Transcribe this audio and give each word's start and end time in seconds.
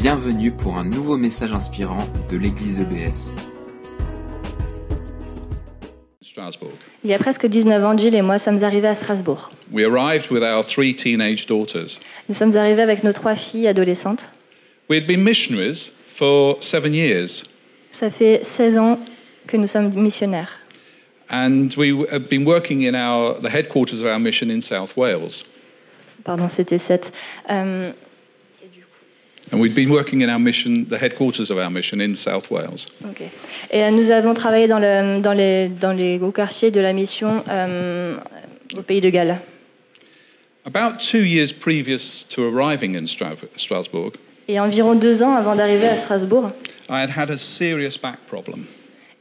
Bienvenue 0.00 0.50
pour 0.50 0.76
un 0.78 0.84
nouveau 0.84 1.16
message 1.16 1.52
inspirant 1.52 1.98
de 2.30 2.36
l'église 2.36 2.80
EBS. 2.80 3.34
Strasbourg. 6.22 6.72
Il 7.04 7.10
y 7.10 7.14
a 7.14 7.18
presque 7.18 7.46
19 7.46 7.84
ans, 7.84 7.96
Jill 7.98 8.14
et 8.14 8.22
moi 8.22 8.38
sommes 8.38 8.62
arrivés 8.62 8.88
à 8.88 8.94
Strasbourg. 8.94 9.50
We 9.72 9.84
arrived 9.84 10.30
with 10.30 10.42
our 10.42 10.64
three 10.64 10.94
teenage 10.94 11.46
daughters. 11.46 11.98
Nous 12.28 12.34
sommes 12.34 12.56
arrivés 12.56 12.82
avec 12.82 13.04
nos 13.04 13.12
trois 13.12 13.34
filles 13.34 13.68
adolescentes. 13.68 14.28
We 14.88 14.98
had 14.98 15.06
been 15.06 15.22
missionaries 15.22 15.92
for 16.08 16.56
seven 16.60 16.94
years, 16.94 17.44
Ça 17.90 18.10
fait 18.10 18.40
16 18.42 18.78
ans 18.78 18.98
que 19.46 19.56
nous 19.56 19.66
sommes 19.66 19.92
missionnaires. 19.94 20.58
and 21.28 21.68
we 21.76 21.92
had 22.10 22.28
been 22.28 22.44
working 22.44 22.82
in 22.82 22.94
our, 22.94 23.34
the 23.40 23.48
headquarters 23.50 24.00
of 24.00 24.06
our 24.06 24.18
mission 24.18 24.50
in 24.50 24.60
South 24.60 24.96
Wales. 24.96 25.44
Pardon, 26.24 26.48
c'était 26.48 26.78
7. 26.78 27.12
Euh, 27.50 27.92
Et 33.72 33.90
nous 33.90 34.10
avons 34.10 34.34
travaillé 34.34 34.68
dans, 34.68 34.78
le- 34.78 35.20
dans 35.20 35.32
les, 35.32 35.68
dans 35.68 35.92
les 35.92 36.18
hauts 36.20 36.30
quartiers 36.30 36.70
de 36.70 36.80
la 36.80 36.92
mission 36.92 37.42
euh, 37.48 38.16
au 38.76 38.82
pays 38.82 39.00
de 39.00 39.10
Galles. 39.10 39.40
About 40.64 40.98
two 41.00 41.24
years 41.24 41.52
previous 41.52 42.24
to 42.28 42.42
arriving 42.46 42.94
in 42.96 43.06
Stra- 43.06 43.34
Strasbourg, 43.56 44.12
Et 44.46 44.60
environ 44.60 44.94
deux 44.94 45.22
ans 45.22 45.34
avant 45.34 45.54
d'arriver 45.56 45.86
à 45.88 45.96
Strasbourg, 45.96 46.50
I 46.88 47.00
had 47.02 47.10
had 47.16 47.30
a 47.30 47.38
serious 47.38 47.96
back 48.00 48.18
problem. 48.28 48.66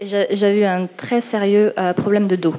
j'avais 0.01 0.57
eu 0.59 0.63
un 0.65 0.85
très 0.85 1.21
sérieux 1.21 1.71
euh, 1.77 1.93
problème 1.93 2.27
de 2.27 2.35
dos. 2.35 2.55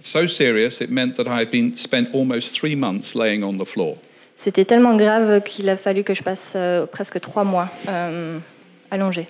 So 0.00 0.26
serious, 0.26 0.80
it 0.82 0.90
meant 0.90 1.14
that 1.16 1.24
I 1.26 1.40
had 1.42 1.50
been 1.50 1.76
spent 1.76 2.08
almost 2.12 2.54
three 2.54 2.74
months 2.76 3.14
laying 3.14 3.42
on 3.42 3.56
the 3.58 3.64
floor. 3.66 3.96
C'était 4.36 4.64
tellement 4.64 4.96
grave 4.96 5.42
qu'il 5.44 5.68
a 5.68 5.76
fallu 5.76 6.02
que 6.02 6.12
je 6.14 6.22
passe 6.22 6.54
euh, 6.56 6.86
presque 6.86 7.20
trois 7.20 7.44
mois 7.44 7.68
euh, 7.88 8.38
allongée. 8.90 9.28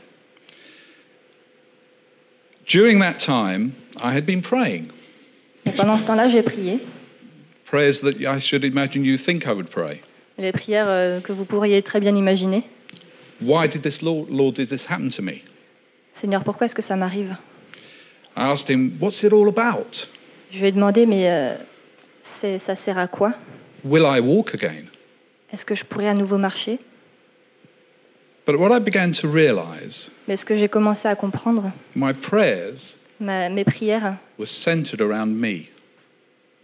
During 2.67 2.99
that 3.01 3.15
time, 3.19 3.73
I 4.03 4.17
had 4.17 4.25
been 4.25 4.41
praying, 4.41 4.87
Et 5.67 5.71
pendant 5.71 5.99
ce 5.99 6.05
temps-là, 6.07 6.29
j'ai 6.29 6.43
prié. 6.43 6.81
prayers 7.67 8.01
that 8.03 8.13
I 8.21 8.41
should 8.41 8.65
imagine 8.65 9.05
you 9.05 9.17
think 9.19 9.45
I 9.45 9.51
would 9.53 9.69
pray. 9.69 10.01
Les 10.39 10.53
prières 10.53 10.87
euh, 10.89 11.21
que 11.21 11.33
vous 11.33 11.45
pourriez 11.45 11.83
très 11.83 12.01
bien 12.01 12.17
imaginer. 12.17 12.63
Why 13.43 13.69
did 13.69 13.83
this 13.83 14.01
Lord, 14.01 14.27
Lord 14.31 14.53
did 14.55 14.69
this 14.69 14.87
happen 14.91 15.11
to 15.11 15.23
me? 15.23 15.43
Seigneur, 16.13 16.43
pourquoi 16.43 16.65
est-ce 16.67 16.75
que 16.75 16.83
ça 16.83 16.97
m'arrive? 16.97 17.37
I 18.37 18.41
asked 18.51 18.69
him, 18.75 18.93
What's 19.01 19.23
it 19.23 19.33
all 19.33 19.49
about? 19.49 20.09
Je 20.51 20.61
lui 20.61 20.69
ai 20.69 20.73
demandé, 20.73 21.05
mais 21.07 21.29
euh, 21.29 21.55
c'est- 22.23 22.59
ça 22.59 22.75
sert 22.75 22.97
à 22.97 23.07
quoi? 23.09 23.35
Will 23.85 24.05
I 24.07 24.21
walk 24.21 24.55
again? 24.55 24.87
Est-ce 25.55 25.65
que 25.65 25.77
je 25.77 25.85
pourrais 25.85 26.09
à 26.09 26.15
nouveau 26.15 26.37
marcher? 26.37 26.81
But 28.45 28.57
what 28.57 28.77
I 28.77 28.81
began 28.81 29.13
to 29.13 29.31
realize, 29.31 30.11
Mais 30.27 30.37
ce 30.37 30.45
que 30.45 30.57
j'ai 30.57 30.69
commencé 30.69 31.07
à 31.07 31.15
comprendre, 31.15 31.71
my 31.95 32.13
prayers 32.13 32.97
ma- 33.21 33.49
mes 33.49 33.63
prières 33.65 34.17
were 34.37 34.49
centered 34.49 35.01
around 35.01 35.29
me. 35.33 35.67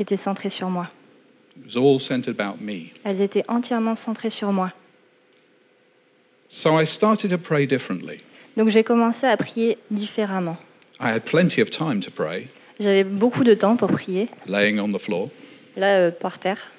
étaient 0.01 0.17
centrées 0.17 0.51
sur 0.51 0.69
moi. 0.71 0.91
It 1.57 1.73
was 1.73 1.81
all 1.81 2.01
centered 2.01 2.35
about 2.41 2.61
me. 2.61 2.91
Elles 3.05 3.21
étaient 3.21 3.45
entièrement 3.47 3.95
centrées 3.95 4.29
sur 4.31 4.51
moi. 4.53 4.73
So 6.49 6.81
I 6.81 6.85
started 6.85 7.31
to 7.31 7.39
pray 7.39 7.69
differently. 7.69 8.19
Donc 8.57 8.71
j'ai 8.71 8.83
commencé 8.83 9.25
à 9.25 9.37
prier 9.37 9.79
différemment. 9.93 10.57
I 11.01 11.13
had 11.15 11.23
plenty 11.25 11.63
of 11.63 11.71
time 11.71 12.01
to 12.01 12.11
pray, 12.11 12.49
J'avais 12.81 13.05
beaucoup 13.05 13.45
de 13.45 13.55
temps 13.55 13.77
pour 13.77 13.93
prier, 13.93 14.29
laying 14.49 14.81
on 14.81 14.93
the 14.93 14.99
floor, 15.01 15.29
là 15.77 15.97
euh, 15.99 16.11
par 16.11 16.41
terre, 16.41 16.73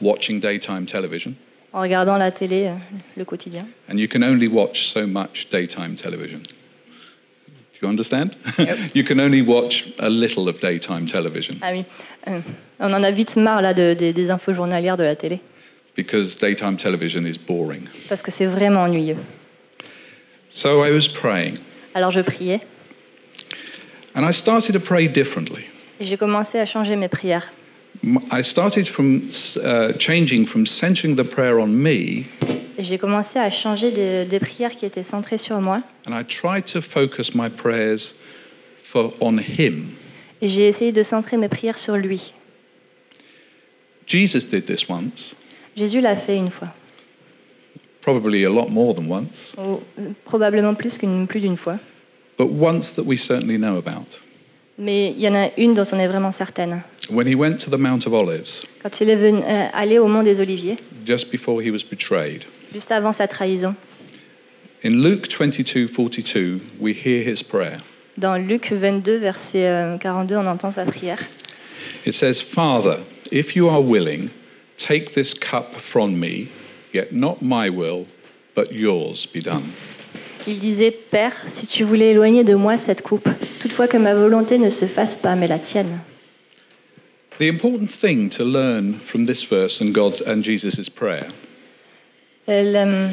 watching 0.00 0.38
daytime 0.40 0.86
television. 0.86 1.34
En 1.78 1.82
regardant 1.82 2.16
la 2.18 2.32
télé, 2.32 2.66
euh, 2.66 2.74
le 3.16 3.24
quotidien. 3.24 3.66
And 3.90 3.98
you 3.98 4.08
can 4.08 4.22
only 4.22 4.48
watch 4.48 4.88
so 4.92 5.06
much 5.06 5.48
daytime 5.50 5.94
television. 5.94 6.40
Do 6.40 7.86
you 7.86 7.88
understand? 7.88 8.30
you 8.94 9.04
can 9.04 9.20
only 9.20 9.42
watch 9.42 9.92
a 10.00 10.08
little 10.10 10.48
of 10.48 10.58
daytime 10.58 11.06
television 11.06 11.54
Ah 11.62 11.70
oui, 11.72 11.84
euh, 12.26 12.40
on 12.80 12.92
en 12.92 13.04
a 13.04 13.10
vite 13.12 13.36
marre 13.36 13.62
là 13.62 13.72
de- 13.74 13.94
des- 13.94 14.12
des 14.12 14.30
infos 14.30 14.52
journalières 14.52 14.96
de 14.96 15.04
la 15.04 15.14
télé, 15.14 15.38
because 15.96 16.36
daytime 16.36 16.76
television 16.76 17.22
is 17.24 17.38
boring. 17.38 17.82
parce 18.08 18.22
que 18.22 18.32
c'est 18.32 18.46
vraiment 18.46 18.82
ennuyeux. 18.82 19.16
So 20.50 20.84
I 20.84 20.90
was 20.90 21.06
praying, 21.08 21.58
Alors 21.94 22.10
je 22.10 22.20
priais 22.22 22.60
and 24.16 24.28
I 24.28 24.32
started 24.32 24.72
to 24.72 24.80
pray 24.80 25.06
differently. 25.06 25.62
et 26.00 26.04
j'ai 26.04 26.16
commencé 26.16 26.58
à 26.58 26.66
changer 26.66 26.96
mes 26.96 27.08
prières. 27.08 27.52
I 28.30 28.42
started 28.42 28.86
from 28.88 29.28
uh, 29.62 29.92
changing 29.98 30.46
from 30.46 30.66
centering 30.66 31.16
the 31.16 31.24
prayer 31.24 31.58
on 31.58 31.66
me, 31.68 32.24
j'ai 32.78 32.96
commencé 32.98 33.38
à 33.40 33.50
changer 33.50 33.90
des, 33.90 34.24
des 34.24 34.38
prières 34.38 34.76
qui 34.76 34.86
étaient 34.86 35.02
centrées 35.02 35.38
sur 35.38 35.60
moi. 35.60 35.82
and 36.06 36.12
I 36.18 36.22
tried 36.24 36.64
to 36.72 36.80
focus 36.80 37.34
my 37.34 37.48
prayers 37.50 38.14
for 38.84 39.12
on 39.20 39.38
Him. 39.38 39.90
Et 40.40 40.48
j'ai 40.48 40.68
essayé 40.68 40.92
de 40.92 41.02
centrer 41.02 41.36
mes 41.36 41.48
prières 41.48 41.78
sur 41.78 41.96
lui. 41.96 42.32
Jesus 44.06 44.44
did 44.50 44.64
this 44.66 44.88
once, 44.88 45.34
Jésus 45.76 46.00
l'a 46.00 46.16
fait 46.16 46.36
une 46.36 46.50
fois, 46.50 46.68
probably 48.00 48.44
a 48.44 48.48
lot 48.50 48.68
more 48.70 48.94
than 48.94 49.10
once, 49.10 49.54
ou 49.58 49.80
probablement 50.24 50.74
plus 50.74 50.96
qu'une 50.98 51.26
plus 51.26 51.40
d'une 51.40 51.56
fois. 51.56 51.78
but 52.38 52.48
once 52.48 52.90
that 52.94 53.02
we 53.04 53.18
certainly 53.18 53.58
know 53.58 53.76
about. 53.76 54.20
Mais 54.78 55.10
il 55.10 55.20
y 55.20 55.28
en 55.28 55.34
a 55.34 55.48
une 55.58 55.74
dont 55.74 55.82
on 55.92 55.98
est 55.98 56.06
vraiment 56.06 56.30
certaine. 56.30 56.82
When 57.10 57.26
he 57.26 57.34
went 57.34 57.58
to 57.64 57.70
the 57.70 57.78
Mount 57.78 58.06
of 58.06 58.12
Olives, 58.12 58.64
Quand 58.82 59.00
il 59.00 59.08
est 59.08 59.16
venu, 59.16 59.40
euh, 59.42 59.66
allé 59.72 59.98
au 59.98 60.08
mont 60.08 60.22
des 60.22 60.40
Oliviers, 60.40 60.76
just 61.06 61.30
before 61.30 61.62
he 61.62 61.70
was 61.70 61.82
betrayed, 61.88 62.44
juste 62.72 62.92
avant 62.92 63.12
sa 63.12 63.26
trahison, 63.26 63.74
in 64.84 64.90
Luke 64.90 65.26
22:42, 65.28 66.60
we 66.78 66.92
hear 66.94 67.22
his 67.22 67.42
prayer. 67.42 67.78
dans 68.18 68.36
Luc 68.36 68.72
22, 68.72 69.16
verset 69.16 69.66
euh, 69.66 69.96
42, 69.98 70.36
on 70.36 70.46
entend 70.46 70.70
sa 70.70 70.84
prière. 70.84 71.18
It 72.04 72.12
says, 72.12 72.42
Father, 72.42 72.98
if 73.32 73.56
you 73.56 73.68
are 73.68 73.80
willing, 73.80 74.30
take 74.76 75.12
this 75.14 75.34
cup 75.34 75.76
from 75.78 76.18
me, 76.18 76.48
yet 76.92 77.12
not 77.12 77.38
my 77.40 77.70
will, 77.70 78.06
but 78.54 78.72
yours 78.72 79.26
be 79.26 79.40
done. 79.42 79.62
Il 80.46 80.58
disait 80.58 80.90
Père, 80.90 81.32
si 81.46 81.66
tu 81.66 81.84
voulais 81.84 82.10
éloigner 82.10 82.44
de 82.44 82.54
moi 82.54 82.76
cette 82.76 83.02
coupe, 83.02 83.28
toutefois 83.60 83.86
que 83.88 83.96
ma 83.96 84.14
volonté 84.14 84.58
ne 84.58 84.70
se 84.70 84.86
fasse 84.86 85.14
pas, 85.14 85.34
mais 85.36 85.46
la 85.46 85.58
tienne. 85.58 86.00
The 87.38 87.46
important 87.48 87.92
thing 87.92 88.28
to 88.30 88.44
learn 88.44 88.94
from 89.00 89.26
this 89.26 89.44
verse 89.44 89.80
and 89.80 89.94
God 89.94 90.20
and 90.26 90.42
Jesus' 90.42 90.88
prayer, 90.88 91.28
euh, 92.48 93.12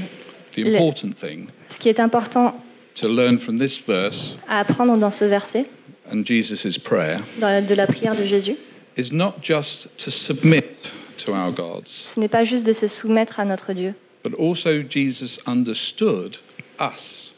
the 0.53 0.63
Le- 0.63 0.77
important 0.77 1.13
thing 1.15 1.49
ce 1.69 1.77
qui 1.77 1.89
est 1.89 1.99
important 1.99 2.55
to 2.95 3.07
learn 3.07 3.37
from 3.37 3.59
this 3.59 3.77
verse 3.77 4.37
à 4.47 4.61
apprendre 4.61 4.97
dans 4.97 5.11
ce 5.11 5.25
verset, 5.25 5.65
and 6.11 6.23
Jesus' 6.25 6.77
prayer 6.79 7.19
dans- 7.39 7.63
de 7.65 7.75
la 7.75 7.85
prière 7.85 8.15
de 8.15 8.25
Jésus, 8.25 8.55
is 8.97 9.11
not 9.11 9.35
just 9.43 9.89
to 9.97 10.09
submit 10.09 10.91
to 11.17 11.31
our 11.33 11.51
gods, 11.51 11.89
ce 11.91 12.19
n'est 12.19 12.27
pas 12.31 12.43
juste 12.43 12.65
de 12.65 12.73
se 12.73 12.87
soumettre 12.87 13.39
à 13.39 13.45
notre 13.45 13.73
Dieu, 13.73 13.93
but 14.23 14.33
also 14.39 14.81
Jesus 14.89 15.39
understood 15.45 16.37
us. 16.79 17.35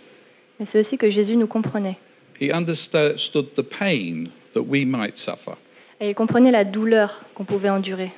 mais 0.57 0.65
c'est 0.65 0.79
aussi 0.79 0.97
que 0.97 1.09
Jésus 1.09 1.35
nous 1.35 1.47
comprenait. 1.47 1.97
He 2.39 2.49
understood 2.53 3.55
the 3.55 3.63
pain 3.63 4.29
that 4.53 4.61
we 4.61 4.85
might 4.85 5.17
suffer, 5.17 5.57
Et 5.99 6.09
il 6.09 6.15
comprenait 6.15 6.51
la 6.51 6.63
douleur 6.63 7.21
qu'on 7.33 7.43
pouvait 7.45 7.69
endurer, 7.69 8.11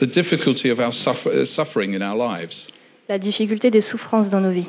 the 0.00 0.04
difficulty 0.06 0.70
of 0.70 0.78
our 0.78 0.92
suffer- 0.94 1.42
uh, 1.42 1.44
suffering 1.46 1.94
in 1.94 2.00
our 2.02 2.16
lives. 2.16 2.68
la 3.08 3.18
difficulté 3.18 3.70
des 3.70 3.80
souffrances 3.80 4.28
dans 4.30 4.40
nos 4.40 4.50
vies. 4.52 4.68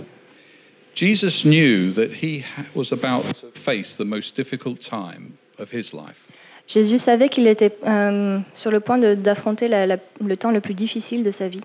Jesus 0.96 1.44
knew 1.48 1.92
that 1.94 2.14
he 2.22 2.42
ha- 2.58 2.64
was 2.76 2.92
about 2.92 3.24
to 3.42 3.48
face 3.54 3.96
the 3.96 4.04
most 4.06 4.36
difficult 4.36 4.80
time 4.80 5.32
of 5.58 5.72
his 5.74 5.94
life. 5.94 6.28
Jésus 6.68 6.98
savait 7.00 7.30
qu'il 7.30 7.48
était 7.48 7.76
euh, 7.86 8.40
sur 8.54 8.72
le 8.72 8.80
point 8.80 8.98
d'affronter 8.98 9.68
le 9.68 10.36
temps 10.38 10.52
le 10.52 10.62
plus 10.62 10.74
difficile 10.74 11.24
de 11.24 11.32
sa 11.32 11.48
vie. 11.48 11.62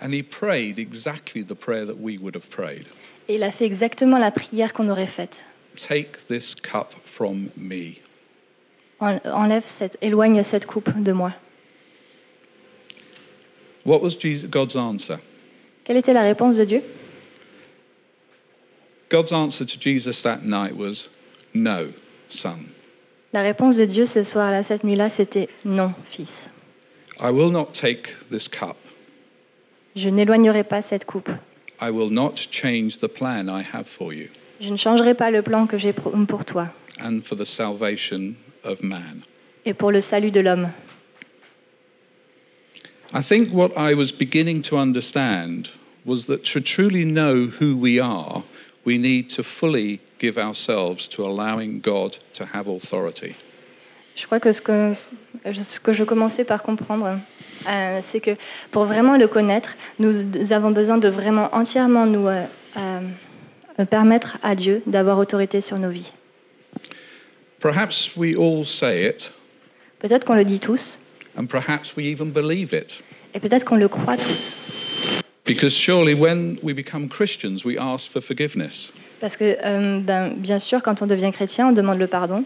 And 0.00 0.12
he 0.12 0.22
prayed 0.22 0.78
exactly 0.78 1.44
the 1.44 1.54
prayer 1.54 1.84
that 1.86 1.96
we 1.98 2.18
would 2.20 2.36
have 2.36 2.48
prayed 2.48 2.84
Et 3.28 3.34
il 3.34 3.42
a 3.42 3.50
fait 3.50 3.64
exactement 3.66 4.16
la 4.18 4.30
prière 4.30 4.72
qu'on 4.72 4.88
aurait 4.88 5.06
faite. 5.06 5.44
Take 5.76 6.18
this 6.28 6.54
cup 6.54 6.94
from 7.04 7.48
me. 7.56 7.96
En- 9.00 9.18
Enlève 9.24 9.64
cette, 9.66 9.96
éloigne 10.02 10.42
cette 10.42 10.66
coupe 10.66 10.90
de 11.00 11.12
moi. 11.12 11.32
What 13.84 14.00
was 14.02 14.10
Jesus, 14.18 14.46
God's 14.48 14.76
answer? 14.76 15.16
Quelle 15.84 15.96
était 15.96 16.12
la 16.12 16.22
réponse 16.22 16.56
de 16.56 16.64
Dieu? 16.64 16.82
God's 19.10 19.32
answer 19.32 19.64
to 19.64 19.78
Jesus 19.80 20.22
that 20.22 20.40
night 20.44 20.72
was, 20.76 21.08
No, 21.54 21.92
son. 22.28 22.58
La 23.32 23.42
réponse 23.42 23.76
de 23.76 23.84
Dieu 23.86 24.04
ce 24.04 24.22
soir-là, 24.22 24.62
cette 24.62 24.84
nuit-là, 24.84 25.08
c'était 25.08 25.48
non, 25.64 25.92
fils. 26.04 26.50
I 27.20 27.30
will 27.30 27.50
not 27.50 27.70
take 27.72 28.10
this 28.30 28.48
cup. 28.48 28.76
Je 29.96 30.08
n'éloignerai 30.10 30.64
pas 30.64 30.82
cette 30.82 31.04
coupe. 31.04 31.30
I 31.80 31.90
will 31.90 32.10
not 32.10 32.34
change 32.50 32.98
the 32.98 33.08
plan 33.08 33.48
I 33.48 33.62
have 33.72 33.86
for 33.86 34.12
you 34.12 34.26
Je 34.60 34.70
ne 34.70 34.76
changerai 34.76 35.14
pas 35.14 35.30
le 35.30 35.42
plan 35.42 35.66
que 35.66 35.78
j'ai 35.78 35.92
pour 35.92 36.44
toi 36.44 36.68
and 37.00 37.20
for 37.22 37.36
the 37.38 37.44
salvation 37.44 38.34
of 38.64 38.82
man. 38.82 39.20
et 39.64 39.74
pour 39.74 39.90
le 39.90 40.00
salut 40.00 40.30
de 40.30 40.40
l'homme. 40.40 40.70
I 43.12 43.22
think 43.22 43.52
what 43.52 43.72
I 43.76 43.94
was 43.94 44.12
beginning 44.12 44.60
to 44.62 44.76
understand 44.76 45.70
was 46.04 46.26
that 46.26 46.44
to 46.52 46.60
truly 46.60 47.04
know 47.04 47.46
who 47.60 47.74
we 47.74 47.98
are, 47.98 48.42
we 48.84 48.98
need 48.98 49.28
to 49.30 49.42
fully 49.42 50.00
give 50.18 50.36
ourselves 50.36 51.08
to 51.08 51.24
allowing 51.24 51.80
God 51.80 52.18
to 52.34 52.44
have 52.52 52.68
authority. 52.68 53.34
Je 54.14 54.26
crois 54.26 54.40
que 54.40 54.52
ce 54.52 54.60
que, 54.60 54.94
ce 55.44 55.78
que 55.78 55.92
je 55.92 56.04
commençais 56.04 56.44
par 56.44 56.62
comprendre, 56.62 57.18
euh, 57.68 58.00
c'est 58.02 58.20
que 58.20 58.32
pour 58.70 58.84
vraiment 58.84 59.16
le 59.16 59.28
connaître, 59.28 59.76
nous 59.98 60.12
avons 60.52 60.72
besoin 60.72 60.98
de 60.98 61.08
vraiment 61.08 61.54
entièrement 61.54 62.04
nous 62.04 62.26
euh, 62.26 62.44
euh, 62.76 63.84
permettre 63.84 64.38
à 64.42 64.54
Dieu 64.54 64.82
d'avoir 64.86 65.18
autorité 65.18 65.60
sur 65.60 65.78
nos 65.78 65.90
vies. 65.90 66.12
Perhaps 67.60 68.16
we 68.16 68.36
all 68.36 68.64
say 68.64 69.04
it, 69.08 69.32
Peut-être 70.00 70.24
qu'on 70.24 70.34
le 70.36 70.44
dit 70.44 70.60
tous, 70.60 70.98
and 71.36 71.46
perhaps 71.46 71.96
we 71.96 72.04
even 72.06 72.30
believe 72.30 72.72
it. 72.72 73.02
et 73.34 73.40
peut-être 73.40 73.64
qu'on 73.64 73.76
le 73.76 73.88
croit 73.88 74.16
tous. 74.16 74.58
Because 75.44 75.72
surely 75.72 76.14
when 76.14 76.58
we 76.62 76.74
become 76.74 77.08
Christians, 77.08 77.64
we 77.64 77.76
ask 77.78 78.10
for 78.10 78.20
forgiveness 78.22 78.92
Parce 79.20 79.36
que, 79.36 79.56
euh, 79.64 79.98
ben, 80.00 80.34
bien 80.36 80.58
sûr, 80.60 80.82
quand 80.82 81.02
on 81.02 81.06
devient 81.06 81.30
chrétien, 81.32 81.68
on 81.68 81.72
demande 81.72 81.98
le 81.98 82.06
pardon, 82.06 82.44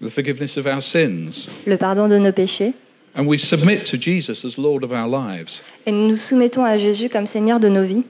the 0.00 0.08
forgiveness 0.08 0.56
of 0.56 0.66
our 0.66 0.80
sins. 0.82 1.48
le 1.66 1.76
pardon 1.76 2.08
de 2.08 2.18
nos 2.18 2.32
péchés, 2.32 2.74
And 3.16 3.26
we 3.26 3.38
submit 3.40 3.84
to 3.90 3.96
Jesus 4.00 4.44
as 4.44 4.56
Lord 4.58 4.82
of 4.84 4.92
our 4.92 5.06
lives. 5.08 5.62
et 5.86 5.90
nous 5.92 6.08
nous 6.08 6.16
soumettons 6.16 6.64
à 6.64 6.78
Jésus 6.78 7.08
comme 7.08 7.26
Seigneur 7.26 7.58
de 7.58 7.68
nos 7.68 7.84
vies. 7.84 8.04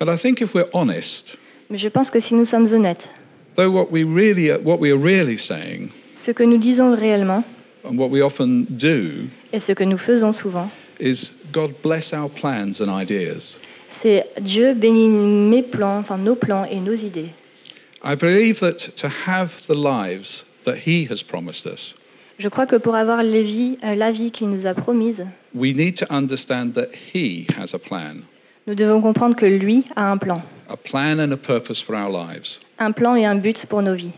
But 0.00 0.08
I 0.08 0.16
think 0.16 0.40
if 0.40 0.54
we're 0.54 0.68
honest, 0.72 1.36
Mais 1.70 1.78
je 1.78 1.88
pense 1.88 2.10
que 2.10 2.18
si 2.20 2.34
nous 2.34 2.44
sommes 2.44 2.66
honnêtes, 2.72 3.10
though 3.58 3.70
what 3.70 3.90
we 3.90 4.04
really 4.04 4.50
what 4.62 4.78
we 4.78 4.90
are 4.90 4.96
really 4.98 5.36
saying 5.36 5.90
ce 6.12 6.30
que 6.30 6.44
nous 6.44 6.58
disons 6.58 6.94
réellement 6.94 7.44
and 7.84 7.98
what 7.98 8.08
we 8.08 8.22
often 8.22 8.64
do 8.70 9.28
et 9.52 9.58
ce 9.58 9.72
que 9.72 9.84
nous 9.84 9.98
faisons 9.98 10.32
souvent, 10.32 10.70
is 11.00 11.34
God 11.52 11.74
bless 11.82 12.12
our 12.12 12.28
plans 12.28 12.80
and 12.80 12.88
ideas. 12.88 13.58
c'est 13.88 14.26
Dieu 14.40 14.74
bénit 14.74 15.08
mes 15.08 15.62
plans, 15.62 15.98
enfin 15.98 16.18
nos 16.18 16.36
plans 16.36 16.64
et 16.64 16.80
nos 16.80 16.94
idées. 16.94 17.30
I 18.04 18.14
believe 18.14 18.60
that 18.60 18.92
to 18.96 19.08
have 19.26 19.66
the 19.66 19.74
lives 19.74 20.46
that 20.64 20.76
He 20.86 21.08
has 21.10 21.22
promised 21.22 21.66
us, 21.66 21.96
Je 22.38 22.48
crois 22.48 22.66
que 22.66 22.76
pour 22.76 22.94
avoir 22.94 23.24
les 23.24 23.42
vies, 23.42 23.78
euh, 23.82 23.96
la 23.96 24.12
vie 24.12 24.30
qu'il 24.30 24.48
nous 24.50 24.66
a 24.66 24.74
promise, 24.74 25.24
we 25.52 25.74
need 25.74 25.96
to 25.96 26.06
understand 26.10 26.74
that 26.74 26.90
He 27.12 27.46
has 27.58 27.74
a 27.74 27.78
plan, 27.78 28.22
nous 28.68 28.74
devons 28.76 29.00
comprendre 29.00 29.34
que 29.34 29.46
lui 29.46 29.84
a 29.96 30.12
un 30.12 30.18
plan, 30.18 30.42
a 30.68 30.76
plan 30.76 31.18
and 31.20 31.32
a 31.32 31.36
purpose 31.36 31.80
for 31.82 31.94
our 31.94 32.10
lives. 32.10 32.60
un 32.78 32.92
plan 32.92 33.16
et 33.16 33.24
un 33.26 33.36
but 33.36 33.66
pour 33.66 33.82
nos 33.82 33.94
vies. 33.94 34.12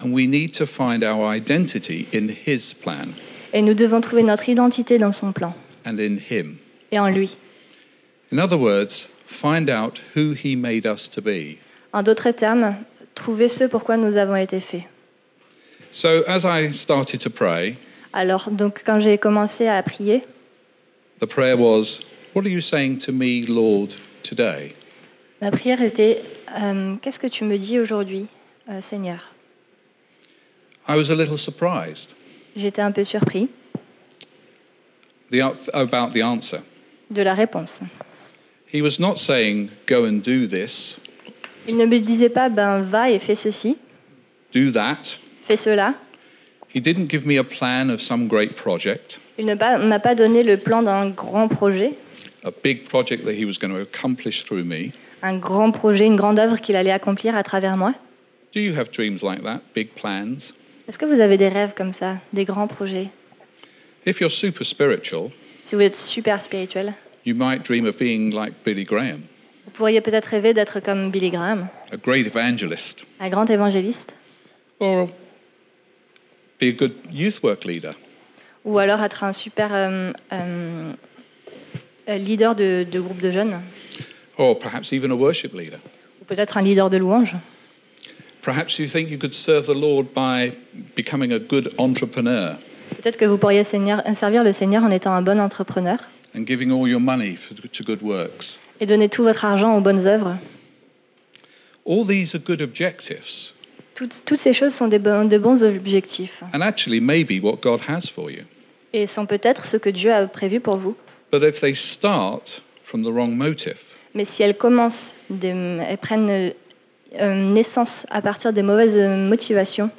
And 0.00 0.12
we 0.12 0.26
need 0.26 0.52
to 0.54 0.66
find 0.66 1.04
our 1.04 1.32
identity 1.34 2.08
in 2.12 2.28
His 2.46 2.72
plan 2.74 3.14
Et 3.52 3.62
nous 3.62 3.74
devons 3.74 4.00
trouver 4.00 4.22
notre 4.22 4.48
identité 4.48 4.98
dans 4.98 5.12
son 5.12 5.32
plan 5.32 5.54
and 5.84 5.98
in 5.98 6.18
Him. 6.18 6.58
et 6.90 6.98
en 6.98 7.08
lui. 7.08 7.36
In 8.32 8.38
other 8.38 8.58
words, 8.58 9.08
find 9.26 9.68
out 9.70 10.00
who 10.16 10.32
He 10.34 10.56
made 10.56 10.86
us 10.86 11.08
to 11.10 11.20
be. 11.20 11.58
En 11.92 12.02
d'autres 12.02 12.30
termes, 12.32 12.74
trouver 13.14 13.48
ce 13.48 13.64
pourquoi 13.64 13.96
nous 13.96 14.16
avons 14.16 14.36
été 14.36 14.58
faits. 14.60 14.84
So, 15.92 16.24
as 16.26 16.44
I 16.46 16.72
started 16.72 17.20
to 17.20 17.30
pray, 17.30 17.76
Alors, 18.14 18.50
donc, 18.50 18.82
quand 18.84 18.98
j'ai 19.00 19.18
commencé 19.18 19.68
à 19.68 19.82
prier, 19.82 20.22
the 21.20 21.26
prayer 21.26 21.54
was, 21.56 22.00
What 22.34 22.46
are 22.46 22.50
you 22.50 22.62
saying 22.62 22.96
to 23.04 23.12
me, 23.12 23.44
Lord, 23.46 23.96
today? 24.22 24.72
Ma 25.42 25.50
prière 25.50 25.82
était 25.82 26.22
euh, 26.58 26.94
Qu'est-ce 27.02 27.18
que 27.18 27.26
tu 27.26 27.44
me 27.44 27.58
dis 27.58 27.78
aujourd'hui, 27.78 28.26
euh, 28.70 28.80
Seigneur? 28.80 29.18
I 30.88 30.96
was 30.96 31.10
a 31.10 31.14
little 31.14 31.36
surprised 31.38 32.14
J'étais 32.56 32.80
un 32.82 32.92
peu 32.92 33.04
surpris 33.04 33.48
the, 35.30 35.40
about 35.72 36.12
the 36.14 36.22
answer. 36.22 36.58
de 37.10 37.22
la 37.22 37.34
réponse. 37.34 37.80
He 38.72 38.80
was 38.80 38.98
not 38.98 39.16
saying, 39.18 39.68
Go 39.86 40.06
and 40.06 40.22
do 40.24 40.46
this, 40.46 40.98
Il 41.68 41.76
ne 41.76 41.84
me 41.86 41.98
disait 42.00 42.28
pas 42.30 42.48
Ben, 42.48 42.80
va 42.82 43.10
et 43.10 43.18
fais 43.18 43.34
ceci, 43.34 43.76
do 44.52 44.70
that. 44.72 45.18
fais 45.44 45.56
cela. 45.56 45.94
He 46.74 46.80
didn't 46.80 47.08
give 47.10 47.26
me 47.26 47.38
a 47.38 47.44
plan 47.44 47.90
of 47.90 48.00
some 48.00 48.26
great 48.28 48.54
project, 48.56 49.20
Il 49.38 49.44
ne 49.46 49.54
pas- 49.54 49.76
m'a 49.78 49.98
pas 49.98 50.14
donné 50.14 50.42
le 50.42 50.56
plan 50.56 50.82
d'un 50.82 51.10
grand 51.10 51.48
projet, 51.48 51.92
a 52.44 52.50
big 52.62 52.84
project 52.84 53.24
that 53.24 53.32
he 53.34 53.44
was 53.44 53.58
going 53.60 53.70
to 53.72 53.80
accomplish 53.80 54.44
through 54.44 54.64
me. 54.64 54.92
Un 55.22 55.36
grand 55.36 55.70
projet, 55.70 56.06
une 56.06 56.16
grande 56.16 56.38
œuvre 56.38 56.58
qu'il 56.60 56.76
allait 56.76 56.90
accomplir 56.90 57.36
à 57.36 57.42
travers 57.42 57.76
moi. 57.76 57.94
Do 58.54 58.60
you 58.60 58.74
have 58.78 58.90
dreams 58.90 59.22
like 59.22 59.42
that? 59.42 59.60
Big 59.74 59.88
plans? 59.94 60.52
Est-ce 60.88 60.98
que 60.98 61.04
vous 61.06 61.20
avez 61.20 61.36
des 61.36 61.48
rêves 61.48 61.74
comme 61.76 61.92
ça, 61.92 62.16
des 62.32 62.44
grands 62.44 62.66
projets? 62.66 63.08
If 64.06 64.20
you're 64.20 64.30
super 64.30 64.66
spiritual, 64.66 65.30
Si 65.62 65.74
vous 65.76 65.80
êtes 65.82 65.96
super 65.96 66.42
spirituel, 66.42 66.92
you 67.24 67.34
might 67.36 67.64
dream 67.64 67.86
of 67.86 67.96
being 67.96 68.32
like 68.34 68.52
Billy 68.64 68.84
Graham, 68.84 69.20
vous 69.64 69.70
pourriez 69.70 70.00
peut-être 70.00 70.26
rêver 70.26 70.52
d'être 70.54 70.80
comme 70.80 71.10
Billy 71.10 71.30
Graham, 71.30 71.68
a 71.92 71.96
great 71.96 72.26
evangelist, 72.26 73.06
un 73.20 73.28
grand 73.28 73.48
évangéliste, 73.48 74.16
or 74.80 75.06
be 76.60 76.64
a 76.64 76.72
good 76.72 76.94
youth 77.12 77.40
work 77.44 77.64
leader. 77.64 77.94
ou 78.64 78.78
alors 78.80 79.02
être 79.04 79.22
un 79.22 79.32
super 79.32 79.68
euh, 79.72 80.12
euh, 80.32 80.90
euh, 82.08 82.16
leader 82.18 82.56
de, 82.56 82.84
de 82.90 83.00
groupe 83.00 83.20
de 83.20 83.30
jeunes, 83.30 83.60
or 84.38 84.58
perhaps 84.58 84.92
even 84.92 85.10
a 85.10 85.14
worship 85.14 85.52
leader. 85.54 85.78
ou 86.20 86.24
peut-être 86.24 86.56
un 86.56 86.62
leader 86.62 86.88
de 86.90 86.96
louange. 86.98 87.36
Perhaps 88.42 88.78
you 88.78 88.86
think 88.88 89.08
you 89.10 89.18
could 89.18 89.34
serve 89.34 89.66
the 89.66 89.74
Lord 89.74 90.06
by 90.14 90.52
becoming 90.96 91.32
a 91.32 91.38
good 91.38 91.72
entrepreneur 91.78 92.56
Peut-être 92.96 93.16
que 93.16 93.24
vous 93.24 93.38
pourriez 93.38 93.64
Seigneur- 93.64 94.02
servir 94.14 94.42
le 94.44 94.52
Seigneur 94.52 94.82
en 94.84 94.90
étant 94.90 95.12
un 95.12 95.22
bon 95.22 95.40
entrepreneur 95.40 95.98
and 96.36 96.44
giving 96.46 96.70
all 96.72 96.88
your 96.88 97.00
money 97.00 97.36
for, 97.36 97.54
to 97.56 97.84
good 97.84 98.02
works. 98.02 98.58
et 98.80 98.86
donner 98.86 99.08
tout 99.08 99.22
votre 99.22 99.44
argent 99.44 99.76
aux 99.76 99.80
bonnes 99.80 100.06
œuvres. 100.06 100.36
All 101.86 102.06
these 102.06 102.34
are 102.34 102.40
good 102.40 102.60
objectives, 102.62 103.54
Toutes, 103.94 104.22
toutes 104.24 104.38
ces 104.38 104.52
choses 104.52 104.72
sont 104.74 104.88
des 104.88 104.98
de 104.98 105.38
bons 105.38 105.62
objectifs 105.62 106.42
and 106.54 106.60
actually 106.62 107.00
maybe 107.00 107.40
what 107.42 107.56
God 107.62 107.80
has 107.88 108.08
for 108.08 108.30
you. 108.30 108.42
et 108.92 109.06
sont 109.06 109.26
peut-être 109.26 109.66
ce 109.66 109.76
que 109.76 109.90
Dieu 109.90 110.12
a 110.12 110.26
prévu 110.26 110.60
pour 110.60 110.76
vous. 110.76 110.96
But 111.30 111.42
if 111.42 111.60
they 111.60 111.74
start 111.74 112.62
from 112.84 113.02
the 113.04 113.10
wrong 113.10 113.36
motive, 113.36 113.78
Mais 114.14 114.24
si 114.24 114.42
elles 114.42 114.56
commencent, 114.56 115.14
de, 115.30 115.78
elles 115.80 115.98
prennent 115.98 116.52
euh, 117.20 117.52
naissance 117.52 118.06
à 118.10 118.20
partir 118.22 118.52
des 118.52 118.62
mauvaises 118.62 118.96
euh, 118.98 119.28
motivations, 119.28 119.90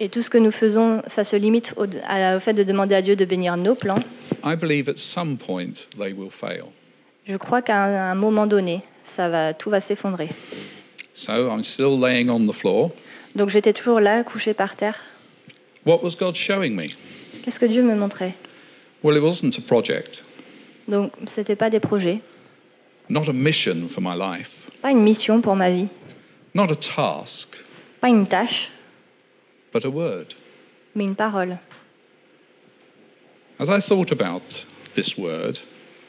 et 0.00 0.08
tout 0.08 0.22
ce 0.22 0.30
que 0.30 0.38
nous 0.38 0.50
faisons, 0.50 1.02
ça 1.06 1.24
se 1.24 1.36
limite 1.36 1.74
au, 1.76 1.84
à- 2.06 2.36
au 2.36 2.40
fait 2.40 2.52
de 2.54 2.62
demander 2.62 2.94
à 2.94 3.02
Dieu 3.02 3.16
de 3.16 3.24
bénir 3.24 3.56
nos 3.56 3.74
plans, 3.74 3.98
I 4.44 4.56
believe 4.56 4.88
at 4.88 4.96
some 4.98 5.36
point 5.36 5.88
they 5.98 6.12
will 6.12 6.30
fail. 6.30 6.64
je 7.26 7.36
crois 7.36 7.62
qu'à 7.62 8.10
un, 8.10 8.14
moment 8.14 8.46
donné, 8.46 8.82
ça 9.02 9.28
va, 9.28 9.54
tout 9.54 9.70
va 9.70 9.80
s'effondrer. 9.80 10.28
So 11.14 11.32
I'm 11.48 11.62
still 11.62 11.98
laying 12.00 12.28
on 12.30 12.46
the 12.46 12.52
floor. 12.52 12.90
Donc 13.36 13.48
j'étais 13.48 13.72
toujours 13.72 14.00
là, 14.00 14.22
couché 14.24 14.52
par 14.54 14.74
terre. 14.76 14.98
What 15.86 16.00
was 16.02 16.16
God 16.18 16.34
showing 16.34 16.74
me? 16.74 16.88
Qu'est-ce 17.44 17.60
que 17.60 17.66
Dieu 17.66 17.82
me 17.82 17.94
montrait? 17.94 18.34
Well, 19.04 19.16
it 19.16 19.22
wasn't 19.22 19.56
a 19.58 19.60
project, 19.60 20.24
Donc 20.88 21.12
c'était 21.26 21.56
pas 21.56 21.68
des 21.70 21.78
projets, 21.80 22.20
not 23.10 23.28
a 23.28 23.32
mission 23.32 23.86
for 23.88 24.02
my 24.02 24.14
life, 24.18 24.66
pas 24.82 24.90
une 24.90 25.02
mission 25.02 25.40
pour 25.42 25.54
ma 25.56 25.70
vie, 25.70 25.88
not 26.54 26.72
a 26.72 26.74
task, 26.76 27.54
pas 28.00 28.08
une 28.08 28.26
tâche, 28.26 28.70
but 29.74 29.84
a 29.84 29.88
word. 29.90 30.28
mais 30.94 31.04
une 31.04 31.14
parole. 31.14 31.58
As 33.58 33.68
I 33.68 33.80
thought 33.80 34.10
about 34.10 34.64
this 34.94 35.16
word, 35.16 35.58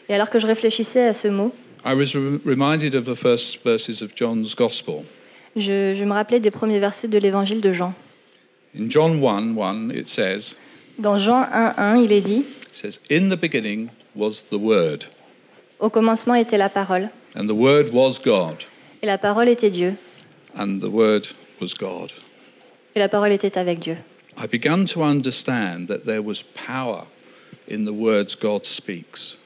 Et 0.10 0.14
alors 0.16 0.30
que 0.30 0.40
je 0.40 0.48
réfléchissais 0.48 1.06
à 1.06 1.14
ce 1.14 1.28
mot, 1.28 1.54
I 1.86 1.94
was 1.94 2.16
re- 2.16 2.40
reminded 2.46 2.96
of 2.96 3.06
the 3.06 3.16
first 3.16 3.64
verses 3.64 4.02
of 4.02 4.14
John's 4.16 4.56
Gospel. 4.56 5.04
je, 5.56 5.94
je 5.96 6.04
me 6.06 6.14
rappelais 6.14 6.40
des 6.40 6.50
premiers 6.52 6.80
versets 6.80 7.08
de 7.08 7.18
l'évangile 7.18 7.62
de 7.62 7.72
Jean. 7.72 7.94
In 8.78 8.90
John 8.90 9.22
1 9.24 9.58
1, 9.58 9.90
it 9.92 10.08
says, 10.08 10.56
Dans 10.98 11.18
Jean 11.18 11.44
1.1, 11.44 12.04
il 12.04 12.12
est 12.12 12.22
dit 12.22 12.46
it 12.46 12.65
says, 12.76 13.00
In 13.10 13.30
the 13.30 13.38
beginning 13.38 13.90
was 14.16 14.44
the 14.50 14.58
Word, 14.58 15.06
Au 15.80 15.90
commencement 15.90 16.36
était 16.36 16.58
la 16.58 16.70
parole, 16.70 17.10
and 17.36 17.48
the 17.48 17.56
Word 17.56 17.92
was 17.94 18.20
God, 18.24 18.64
et 19.02 19.06
la 19.08 19.18
parole 19.18 19.48
était 19.50 19.70
Dieu, 19.72 19.96
and 20.56 20.80
the 20.82 20.90
Word 20.90 21.28
was 21.60 21.74
God. 21.74 22.12
et 22.96 23.00
la 23.00 23.10
parole 23.10 23.32
était 23.32 23.58
avec 23.58 23.80
Dieu. 23.80 23.98
I 24.38 24.48
began 24.48 24.86
to 24.86 25.02
understand 25.02 25.88
that 25.88 26.06
there 26.06 26.22
was 26.22 26.44
power 26.44 27.06
in 27.70 27.86
the 27.86 27.94
words 27.94 28.36
God 28.36 28.66
speaks. 28.66 29.38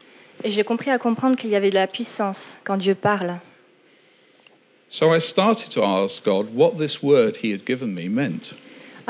Et 0.43 0.51
j'ai 0.51 0.63
compris 0.63 0.89
à 0.89 0.98
comprendre 0.98 1.36
qu'il 1.38 1.50
y 1.50 1.55
avait 1.55 1.69
de 1.69 1.75
la 1.75 1.88
puissance 1.88 2.59
quand 2.63 2.77
Dieu 2.77 2.95
parle. 2.95 3.39
So 4.89 5.13
I 5.13 5.19
started 5.19 5.69
to 5.74 5.83
ask 5.83 6.24
God 6.25 6.48
what 6.55 6.77
this 6.77 7.03
word 7.03 7.38
He 7.43 7.51
had 7.51 7.65
given 7.65 7.93
me 7.93 8.07
meant. 8.09 8.55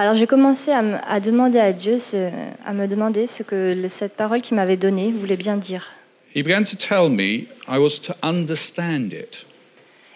Alors 0.01 0.15
j'ai 0.15 0.27
commencé 0.27 0.71
à, 0.71 0.81
me- 0.81 0.97
à 1.05 1.19
demander 1.19 1.59
à 1.59 1.73
Dieu, 1.73 1.99
ce- 1.99 2.29
à 2.65 2.71
me 2.71 2.87
demander 2.87 3.27
ce 3.27 3.43
que 3.43 3.75
cette 3.89 4.13
parole 4.13 4.41
qu'il 4.41 4.55
m'avait 4.55 4.77
donnée 4.77 5.11
voulait 5.11 5.35
bien 5.35 5.57
dire. 5.57 5.91
He 6.33 6.41
began 6.41 6.63
to 6.63 6.77
tell 6.77 7.09
me 7.09 7.47
I 7.67 7.77
was 7.77 7.99
to 8.07 8.13
understand 8.23 9.11
it, 9.11 9.45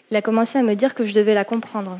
Il 0.09 0.15
a 0.15 0.21
commencé 0.21 0.57
à 0.57 0.63
me 0.63 0.75
dire 0.75 0.93
que 0.93 1.03
je 1.05 1.13
devais 1.13 1.33
la 1.33 1.43
comprendre, 1.43 1.99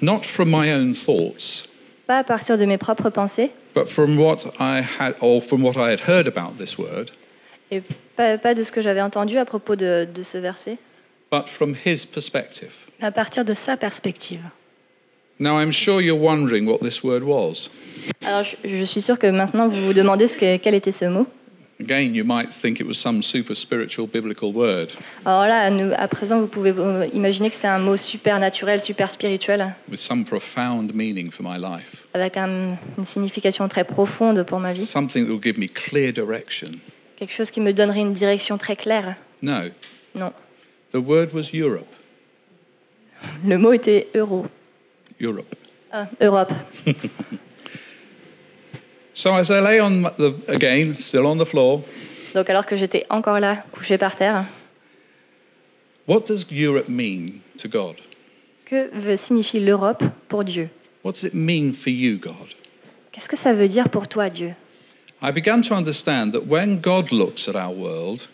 not 0.00 0.20
from 0.22 0.48
my 0.50 0.70
own 0.72 0.94
thoughts, 0.94 1.68
pas 2.06 2.18
à 2.18 2.24
partir 2.24 2.56
de 2.56 2.64
mes 2.66 2.78
propres 2.78 3.10
pensées, 3.10 3.50
but 3.74 3.86
from 3.88 4.16
what 4.20 4.36
I 4.60 4.80
had, 5.00 5.14
or 5.20 5.42
from 5.42 5.64
what 5.64 5.72
I 5.76 5.90
had 5.92 6.02
heard 6.08 6.28
about 6.28 6.56
this 6.62 6.78
word, 6.78 7.06
Et 7.72 7.82
pas, 8.14 8.38
pas 8.38 8.54
de 8.54 8.62
ce 8.62 8.70
que 8.70 8.80
j'avais 8.80 9.00
entendu 9.02 9.38
à 9.38 9.44
propos 9.44 9.74
de, 9.74 10.06
de 10.14 10.22
ce 10.22 10.38
verset, 10.38 10.78
but 11.32 11.48
from 11.48 11.74
his 11.84 12.06
perspective. 12.06 12.70
à 13.00 13.10
partir 13.10 13.44
de 13.44 13.54
sa 13.54 13.76
perspective. 13.76 14.42
Now, 15.38 15.58
I'm 15.58 15.70
sure 15.72 16.00
you're 16.00 16.18
wondering 16.18 16.66
what 16.66 16.78
this 16.80 17.02
word 17.04 17.22
was. 17.22 17.68
Alors 18.24 18.44
je, 18.44 18.56
je 18.64 18.84
suis 18.84 19.02
sûre 19.02 19.18
que 19.18 19.26
maintenant 19.26 19.68
vous 19.68 19.84
vous 19.84 19.92
demandez 19.92 20.26
ce 20.26 20.36
que, 20.36 20.56
quel 20.58 20.74
était 20.74 20.92
ce 20.92 21.04
mot. 21.06 21.26
Again, 21.78 22.14
you 22.14 22.24
might 22.24 22.48
think 22.50 22.80
it 22.80 22.86
was 22.86 22.94
some 22.94 23.22
super 23.22 23.54
spiritual 23.54 24.06
biblical 24.06 24.50
word 24.50 24.86
Alors 25.26 25.46
là, 25.46 25.60
à, 25.64 25.70
nous- 25.70 25.92
à 25.94 26.08
présent, 26.08 26.40
vous 26.40 26.46
pouvez 26.46 26.72
euh, 26.78 27.04
imaginer 27.12 27.50
que 27.50 27.56
c'est 27.56 27.66
un 27.66 27.78
mot 27.78 27.98
super 27.98 28.38
naturel, 28.40 28.80
super 28.80 29.10
spirituel, 29.10 29.74
with 29.90 29.98
some 29.98 30.24
profound 30.24 30.94
meaning 30.94 31.30
for 31.30 31.44
my 31.44 31.58
life, 31.58 32.06
avec 32.14 32.38
un- 32.38 32.76
une 32.96 33.04
signification 33.04 33.68
très 33.68 33.84
profonde 33.84 34.42
pour 34.44 34.58
ma 34.58 34.72
vie. 34.72 34.86
something 34.86 35.26
that 35.26 35.30
will 35.32 35.42
give 35.42 35.58
me 35.58 35.66
clear 35.68 36.12
direction. 36.14 36.70
Quelque 37.16 37.32
chose 37.34 37.50
qui 37.50 37.60
me 37.60 37.72
donnerait 37.74 38.00
une 38.00 38.14
direction 38.14 38.56
très 38.56 38.76
claire. 38.76 39.16
No, 39.42 39.64
Non. 40.14 40.32
the 40.92 40.96
word 40.98 41.34
was 41.34 41.50
Europe. 41.52 41.86
Le 43.44 43.58
mot 43.58 43.72
était 43.74 44.08
euro. 44.14 44.46
Europe. 45.20 45.54
Ah, 45.92 46.06
Europe. 46.20 46.52
So 49.14 49.34
as 49.34 49.50
I 49.50 49.60
lay 49.60 49.80
on 49.80 50.02
the, 50.18 50.34
again, 50.46 50.94
still 50.94 51.26
on 51.26 51.38
the 51.38 51.46
floor, 51.46 51.82
Donc 52.34 52.50
alors 52.50 52.66
que 52.66 52.76
j'étais 52.76 53.06
encore 53.08 53.40
là, 53.40 53.64
couché 53.72 53.96
par 53.96 54.14
terre, 54.14 54.44
what 56.06 56.20
does 56.26 56.44
Europe 56.52 56.88
mean 56.88 57.40
to 57.56 57.66
God? 57.68 57.96
que 58.66 58.90
veut- 58.92 59.16
signifie 59.16 59.58
l'Europe 59.60 60.02
pour 60.28 60.44
Dieu? 60.44 60.68
What 61.02 61.12
does 61.12 61.24
it 61.24 61.32
mean 61.34 61.72
for 61.72 61.88
you, 61.90 62.18
God? 62.18 62.48
Qu'est-ce 63.12 63.28
que 63.28 63.36
ça 63.36 63.54
veut 63.54 63.68
dire 63.68 63.88
pour 63.88 64.06
toi, 64.06 64.28
Dieu? 64.28 64.52
I 65.22 65.32
began 65.32 65.62
to 65.62 65.74
understand 65.74 66.32
that 66.32 66.42
when 66.46 66.78
God 66.80 67.10
looks 67.10 67.48
at 67.48 67.54
our 67.54 67.74
world, 67.74 68.28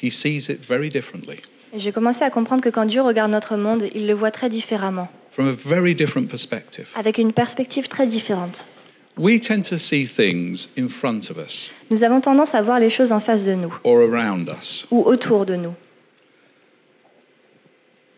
he 0.00 0.08
sees 0.08 0.48
it 0.48 0.60
very 0.64 0.88
differently, 0.88 1.38
j'ai 1.76 1.90
commencé 1.90 2.22
à 2.22 2.30
comprendre 2.30 2.62
que 2.62 2.68
quand 2.70 2.84
Dieu 2.86 3.02
regarde 3.02 3.32
notre 3.32 3.56
monde, 3.56 3.86
il 3.92 4.06
le 4.06 4.14
voit 4.14 4.30
très 4.30 4.48
différemment, 4.48 5.08
from 5.38 5.46
a 5.46 5.52
very 5.52 5.94
different 5.94 6.28
perspective. 6.28 6.88
avec 6.96 7.16
une 7.18 7.32
perspective 7.32 7.86
très 7.86 8.08
différente. 8.08 8.64
We 9.16 9.38
tend 9.40 9.62
to 9.68 9.78
see 9.78 10.04
things 10.04 10.68
in 10.76 10.88
front 10.88 11.30
of 11.30 11.38
us 11.38 11.72
Nous 11.90 12.02
avons 12.02 12.20
tendance 12.20 12.56
à 12.56 12.62
voir 12.62 12.80
les 12.80 12.90
choses 12.90 13.12
en 13.12 13.20
face 13.20 13.44
de 13.44 13.54
nous 13.54 13.72
or 13.84 13.98
around 14.00 14.48
us. 14.50 14.88
ou 14.90 15.04
autour 15.04 15.46
de 15.46 15.54
nous. 15.54 15.74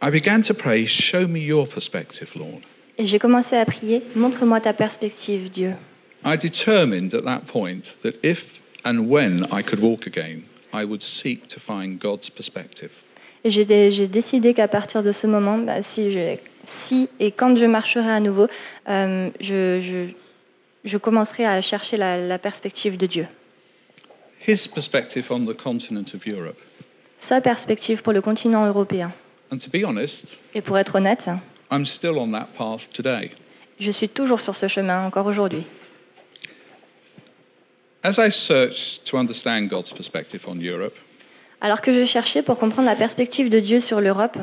I 0.03 0.09
began 0.11 0.41
to 0.43 0.55
pray, 0.55 0.87
Show 0.87 1.29
me 1.29 1.41
your 1.41 1.69
perspective, 1.69 2.33
Lord. 2.37 2.61
Et 2.97 3.05
j'ai 3.05 3.19
commencé 3.19 3.55
à 3.57 3.67
prier, 3.67 4.03
montre-moi 4.17 4.59
ta 4.62 4.73
perspective, 4.73 5.50
Dieu. 5.50 5.75
I 6.25 6.37
determined 6.39 7.12
at 7.15 7.25
that 7.25 7.43
point 7.47 7.99
that 8.03 8.12
if 8.23 8.62
and 8.83 9.09
when 9.11 9.45
I 9.53 9.62
could 9.62 9.81
walk 9.83 10.07
again, 10.07 10.45
I 10.73 10.85
would 10.85 11.03
seek 11.03 11.49
to 11.49 11.61
find 11.61 11.99
God's 11.99 12.31
perspective. 12.31 12.91
Et 13.45 13.50
j'ai 13.50 13.67
dé- 13.67 13.91
j'ai 13.91 14.07
décidé 14.09 14.55
qu'à 14.55 14.69
partir 14.69 15.03
de 15.03 15.12
ce 15.12 15.27
moment, 15.27 15.59
bah, 15.59 15.83
si, 15.83 16.11
je- 16.11 16.37
si 16.64 17.09
et 17.19 17.31
quand 17.33 17.57
je 17.57 17.67
marcherai 17.67 18.11
à 18.11 18.21
nouveau, 18.21 18.47
euh, 18.88 19.31
je, 19.40 19.79
je- 19.81 20.12
je 20.85 20.97
commencerai 20.99 21.45
à 21.45 21.61
chercher 21.61 21.97
la, 21.97 22.17
la 22.17 22.38
perspective 22.38 22.97
de 22.97 23.07
Dieu. 23.07 23.26
His 24.49 24.67
perspective 24.69 25.31
on 25.31 25.45
the 25.45 25.55
continent 25.57 26.14
of 26.14 26.26
Europe. 26.26 26.59
Sa 27.19 27.40
perspective 27.43 28.02
pour 28.02 28.12
le 28.14 28.23
continent 28.23 28.64
européen. 28.67 29.12
And 29.52 29.59
to 29.59 29.69
be 29.71 29.85
honest, 29.85 30.38
Et 30.55 30.62
pour 30.62 30.79
être 30.79 30.95
honnête, 30.97 31.29
I'm 31.71 31.85
still 31.85 32.17
on 32.19 32.31
that 32.33 32.49
path 32.57 32.88
today. 32.93 33.31
je 33.79 33.90
suis 33.90 34.09
toujours 34.09 34.40
sur 34.40 34.57
ce 34.57 34.69
chemin 34.69 35.05
encore 35.07 35.26
aujourd'hui. 35.26 35.64
As 38.02 38.17
I 38.19 38.31
searched 38.31 39.05
to 39.11 39.19
understand 39.19 39.69
God's 39.69 39.93
perspective 39.93 40.47
on 40.49 40.57
Europe, 40.57 40.95
Alors 41.61 41.83
que 41.83 41.93
je 41.93 42.07
cherchais 42.07 42.43
pour 42.43 42.59
comprendre 42.59 42.88
la 42.88 42.97
perspective 42.97 43.50
de 43.50 43.61
Dieu 43.61 43.81
sur 43.81 44.00
l'Europe, 44.00 44.38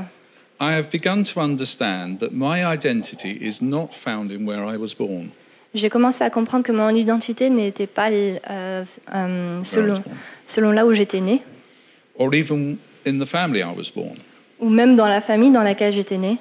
I 0.60 0.74
have 0.74 0.90
begun 0.90 1.24
to 1.24 1.40
understand 1.40 2.20
that 2.20 2.32
my 2.34 2.66
identity 2.66 3.38
is 3.42 3.62
not 3.62 3.94
found 3.94 4.32
in 4.32 4.46
where 4.46 4.66
I 4.66 4.78
was 4.78 4.94
born. 4.98 5.30
j'ai 5.74 5.90
commencé 5.90 6.24
à 6.24 6.30
comprendre 6.30 6.64
que 6.64 6.72
mon 6.72 6.90
identité 6.90 7.50
n'était 7.50 7.88
pas 7.88 8.10
euh, 8.10 8.84
euh, 9.14 9.64
selon, 9.64 10.72
là 10.72 10.86
où 10.86 10.94
j'étais 10.94 11.22
né, 11.22 11.42
or 12.18 12.34
even 12.34 12.78
in 13.06 13.20
the 13.20 13.26
family 13.26 13.60
I 13.60 13.74
was 13.76 13.92
born. 13.96 14.18
ou 14.60 14.70
même 14.70 14.96
dans 14.96 15.08
la 15.08 15.22
famille 15.22 15.52
dans 15.52 15.64
laquelle 15.64 15.94
j'étais 15.94 16.18
né. 16.18 16.38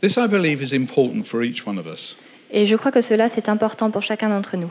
This, 0.00 0.16
I 0.16 0.26
believe, 0.28 0.62
is 0.62 0.74
important 0.74 1.24
for 1.24 1.42
each 1.42 1.66
one 1.66 1.78
of 1.78 1.86
us 1.86 2.16
Et 2.50 2.66
je 2.66 2.76
crois 2.76 2.92
que 2.92 3.00
cela, 3.00 3.28
c'est 3.28 3.48
important 3.48 3.90
pour 3.90 4.02
chacun 4.02 4.28
d'entre 4.28 4.56
nous. 4.56 4.70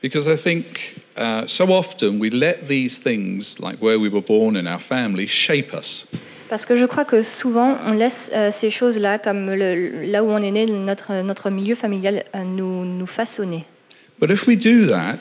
because 0.00 0.26
I 0.26 0.36
think 0.36 0.96
uh, 1.16 1.46
so 1.46 1.72
often 1.72 2.18
we 2.18 2.30
let 2.30 2.68
these 2.68 2.98
things, 2.98 3.58
like 3.60 3.78
where 3.80 3.98
we 3.98 4.08
were 4.08 4.22
born 4.22 4.56
in 4.56 4.66
our 4.66 4.80
family, 4.80 5.26
shape 5.26 5.72
us. 5.74 6.06
Parce 6.48 6.64
que 6.64 6.76
je 6.76 6.84
crois 6.86 7.04
que 7.04 7.22
souvent, 7.22 7.76
on 7.86 7.92
laisse 7.92 8.30
euh, 8.34 8.50
ces 8.50 8.70
choses-là, 8.70 9.18
comme 9.18 9.50
le- 9.52 10.02
là 10.10 10.24
où 10.24 10.28
on 10.28 10.38
est 10.40 10.50
né, 10.50 10.66
notre, 10.66 11.12
notre 11.22 11.50
milieu 11.50 11.74
familial, 11.74 12.24
euh, 12.34 12.42
nous, 12.44 12.84
nous 12.84 13.06
façonner. 13.06 13.66
But 14.20 14.30
if 14.30 14.46
we 14.46 14.56
do 14.58 14.86
that, 14.86 15.18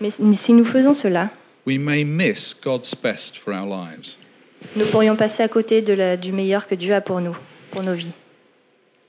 Mais 0.00 0.10
si 0.10 0.52
nous 0.52 0.64
faisons 0.64 0.92
cela, 0.94 1.30
we 1.66 1.78
may 1.78 2.04
miss 2.04 2.54
God's 2.62 2.94
best 2.94 3.38
for 3.38 3.54
our 3.54 3.64
lives. 3.66 4.16
nous 4.76 4.84
pourrions 4.86 5.16
passer 5.16 5.42
à 5.42 5.48
côté 5.48 5.80
de 5.80 5.92
la- 5.92 6.16
du 6.16 6.32
meilleur 6.32 6.66
que 6.66 6.74
Dieu 6.74 6.92
a 6.94 7.00
pour 7.00 7.20
nous, 7.20 7.36
pour 7.70 7.82
nos 7.82 7.94
vies. 7.94 8.12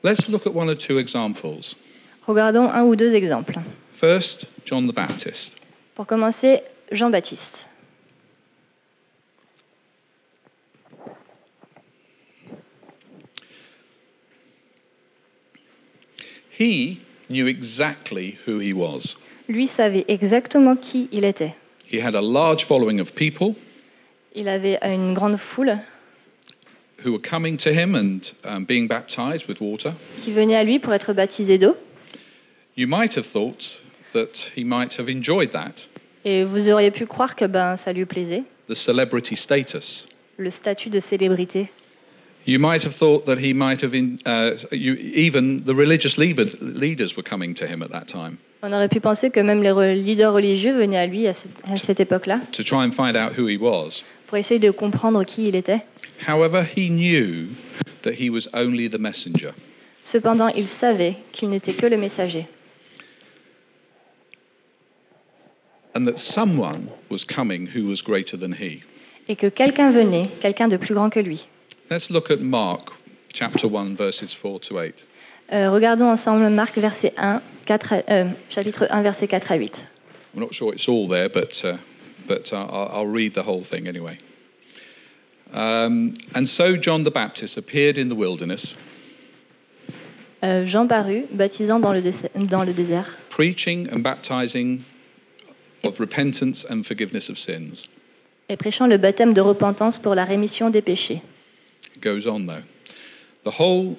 Let's 0.03 0.29
look 0.29 0.45
at 0.45 0.51
one 0.51 0.69
or 0.69 0.77
two 0.77 0.99
examples. 0.99 1.75
Regardons 2.27 2.69
un 2.69 2.83
ou 2.83 2.95
deux 2.95 3.13
exemples. 3.15 3.55
First, 3.91 4.47
John 4.65 4.87
the 4.87 4.93
Baptist. 4.93 5.55
Pour 5.95 6.05
commencer, 6.05 6.61
Jean-Baptiste. 6.91 7.67
He 16.59 16.99
knew 17.29 17.47
exactly 17.47 18.37
who 18.47 18.59
he 18.59 18.73
was. 18.73 19.17
Lui 19.47 19.67
savait 19.67 20.05
exactement 20.07 20.75
qui 20.75 21.07
il 21.11 21.25
était. 21.25 21.53
He 21.91 21.99
had 22.01 22.15
a 22.15 22.21
large 22.21 22.63
following 22.65 22.99
of 22.99 23.13
people 23.13 23.55
Il 24.33 24.47
avait 24.47 24.79
une 24.81 25.13
grande 25.13 25.37
foule 25.37 25.77
who 27.03 27.11
were 27.11 27.21
coming 27.21 27.57
to 27.57 27.69
him 27.71 27.93
and 27.95 28.19
um, 28.43 28.65
being 28.65 28.87
baptized 28.87 29.47
with 29.47 29.59
water. 29.61 29.93
qui 30.19 30.31
venait 30.31 30.55
à 30.55 30.63
lui 30.63 30.79
pour 30.79 30.93
être 30.93 31.13
baptisé 31.13 31.57
d'eau. 31.57 31.75
You 32.75 32.87
might 32.87 33.15
have 33.15 33.25
thought 33.25 33.81
that 34.13 34.51
he 34.55 34.63
might 34.65 34.97
have 34.99 35.09
enjoyed 35.09 35.51
that, 35.51 35.87
Et 36.25 36.43
vous 36.43 36.67
auriez 36.69 36.91
pu 36.91 37.05
croire 37.05 37.35
que 37.35 37.45
ben, 37.45 37.75
ça 37.75 37.93
lui 37.93 38.05
plaisait, 38.05 38.43
the 38.67 38.73
celebrity 38.75 39.35
status. 39.35 40.07
le 40.37 40.49
statut 40.49 40.89
de 40.89 40.99
célébrité. 40.99 41.69
You 42.47 42.59
might 42.59 42.83
have 42.83 42.93
thought 42.93 43.25
that 43.25 43.39
he 43.39 43.53
might 43.53 43.81
have, 43.81 43.95
in, 43.95 44.19
uh, 44.25 44.51
you, 44.71 44.93
even 44.93 45.63
the 45.65 45.73
religious 45.73 46.17
leader, 46.17 46.45
leaders 46.61 47.17
were 47.17 47.23
coming 47.23 47.55
to 47.55 47.65
him 47.65 47.81
at 47.81 47.89
that 47.91 48.07
time 48.07 48.37
On 48.61 48.71
aurait 48.71 48.89
pu 48.89 48.99
penser 48.99 49.29
que 49.31 49.39
même 49.39 49.63
les 49.63 49.95
leaders 49.95 50.33
religieux 50.33 50.73
venaient 50.73 50.97
à 50.97 51.07
lui 51.07 51.27
à 51.27 51.33
cette, 51.33 51.51
à 51.65 51.75
cette 51.75 51.99
époque-là 51.99 52.41
to 52.51 52.63
try 52.63 52.83
and 52.83 52.91
find 52.91 53.15
out 53.15 53.33
who 53.37 53.47
he 53.47 53.57
was. 53.57 54.03
pour 54.27 54.37
essayer 54.37 54.59
de 54.59 54.71
comprendre 54.71 55.23
qui 55.23 55.47
il 55.47 55.55
était. 55.55 55.81
However, 56.27 56.63
he 56.63 56.89
knew 56.89 57.49
that 58.03 58.13
he 58.19 58.29
was 58.29 58.47
only 58.53 58.89
the 58.89 58.99
messenger. 58.99 59.53
Cependant, 60.03 60.49
il 60.49 60.67
savait 60.67 61.15
qu'il 61.31 61.49
n'était 61.49 61.73
que 61.73 61.87
le 61.87 61.97
messager 61.97 62.47
and 65.95 66.05
that 66.05 66.19
someone 66.19 66.91
was 67.09 67.23
coming 67.23 67.67
who 67.67 67.87
was 67.87 68.01
greater 68.01 68.37
than 68.37 68.53
he. 68.53 68.83
et 69.27 69.35
que 69.35 69.47
quelqu'un 69.47 69.91
venait, 69.91 70.29
quelqu'un 70.41 70.67
de 70.67 70.77
plus 70.77 70.93
grand 70.93 71.09
que 71.09 71.19
lui. 71.19 71.47
Let's 71.89 72.09
look 72.09 72.31
at 72.31 72.39
Mark 72.41 72.93
chapter 73.33 73.67
1, 73.67 73.95
verses 73.95 74.33
4 74.33 74.59
to 74.61 74.79
8. 74.79 75.05
Euh, 75.51 75.69
regardons 75.69 76.09
ensemble 76.09 76.49
Marc 76.49 76.77
verset 76.79 77.13
1, 77.17 77.41
4 77.65 77.93
à- 77.93 78.03
euh, 78.09 78.25
chapitre 78.49 78.87
1, 78.89 79.01
verset 79.03 79.27
4 79.27 79.51
à 79.51 79.55
8. 79.57 79.87
I'm 80.33 80.41
not 80.41 80.53
sure 80.53 80.73
it's 80.73 80.89
all 80.89 81.07
there, 81.07 81.29
but, 81.29 81.63
uh, 81.63 81.77
but 82.27 82.51
uh, 82.51 82.55
I'll, 82.57 82.89
I'll 83.03 83.07
read 83.07 83.33
the 83.33 83.43
whole 83.43 83.63
thing 83.63 83.87
anyway. 83.87 84.17
Um, 85.53 86.13
and 86.33 86.45
so 86.47 86.75
John 86.75 87.03
the 87.03 87.11
Baptist 87.11 87.57
appeared 87.57 87.97
in 87.97 88.09
the 88.09 88.15
wilderness, 88.15 88.75
Euh, 90.43 90.63
Jean 90.65 90.85
parut, 90.85 91.25
baptisant 91.31 91.79
dans 91.79 91.91
le, 91.93 92.01
dés- 92.01 92.29
dans 92.35 92.63
le 92.63 92.73
désert, 92.73 93.17
preaching 93.31 93.87
and 93.91 93.99
baptizing 94.03 94.83
of 95.83 95.99
repentance 95.99 96.65
and 96.69 96.83
forgiveness 96.83 97.29
of 97.29 97.37
sins. 97.39 97.87
et 98.49 98.55
prêchant 98.57 98.85
le 98.85 98.97
baptême 98.97 99.33
de 99.33 99.41
repentance 99.41 99.97
pour 99.97 100.13
la 100.13 100.23
rémission 100.25 100.69
des 100.69 100.81
péchés. 100.83 101.21
It 101.93 102.01
goes 102.01 102.25
on 102.25 102.45
though. 102.47 102.63
The 103.43 103.51
whole, 103.59 103.97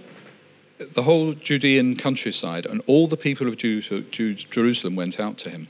the 0.78 1.02
whole 1.02 1.34
Judean 1.34 1.96
countryside 1.96 2.66
and 2.66 2.80
all 2.86 3.06
the 3.08 3.16
people 3.16 3.46
of 3.46 3.56
Jerusalem 3.56 4.96
went 4.96 5.20
out 5.20 5.36
to 5.44 5.50
him, 5.50 5.68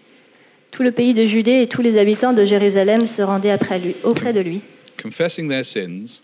Tout 0.72 0.82
le 0.82 0.92
pays 0.92 1.14
de 1.14 1.26
Judée 1.26 1.62
et 1.62 1.66
tous 1.68 1.82
les 1.82 1.96
habitants 1.96 2.32
de 2.34 2.44
Jérusalem 2.44 3.06
se 3.06 3.22
rendaient 3.22 3.50
après 3.50 3.78
lui, 3.78 3.94
auprès 4.04 4.32
de 4.32 4.40
lui, 4.40 4.60
confessing 5.00 5.48
their 5.48 5.64
sins. 5.64 6.22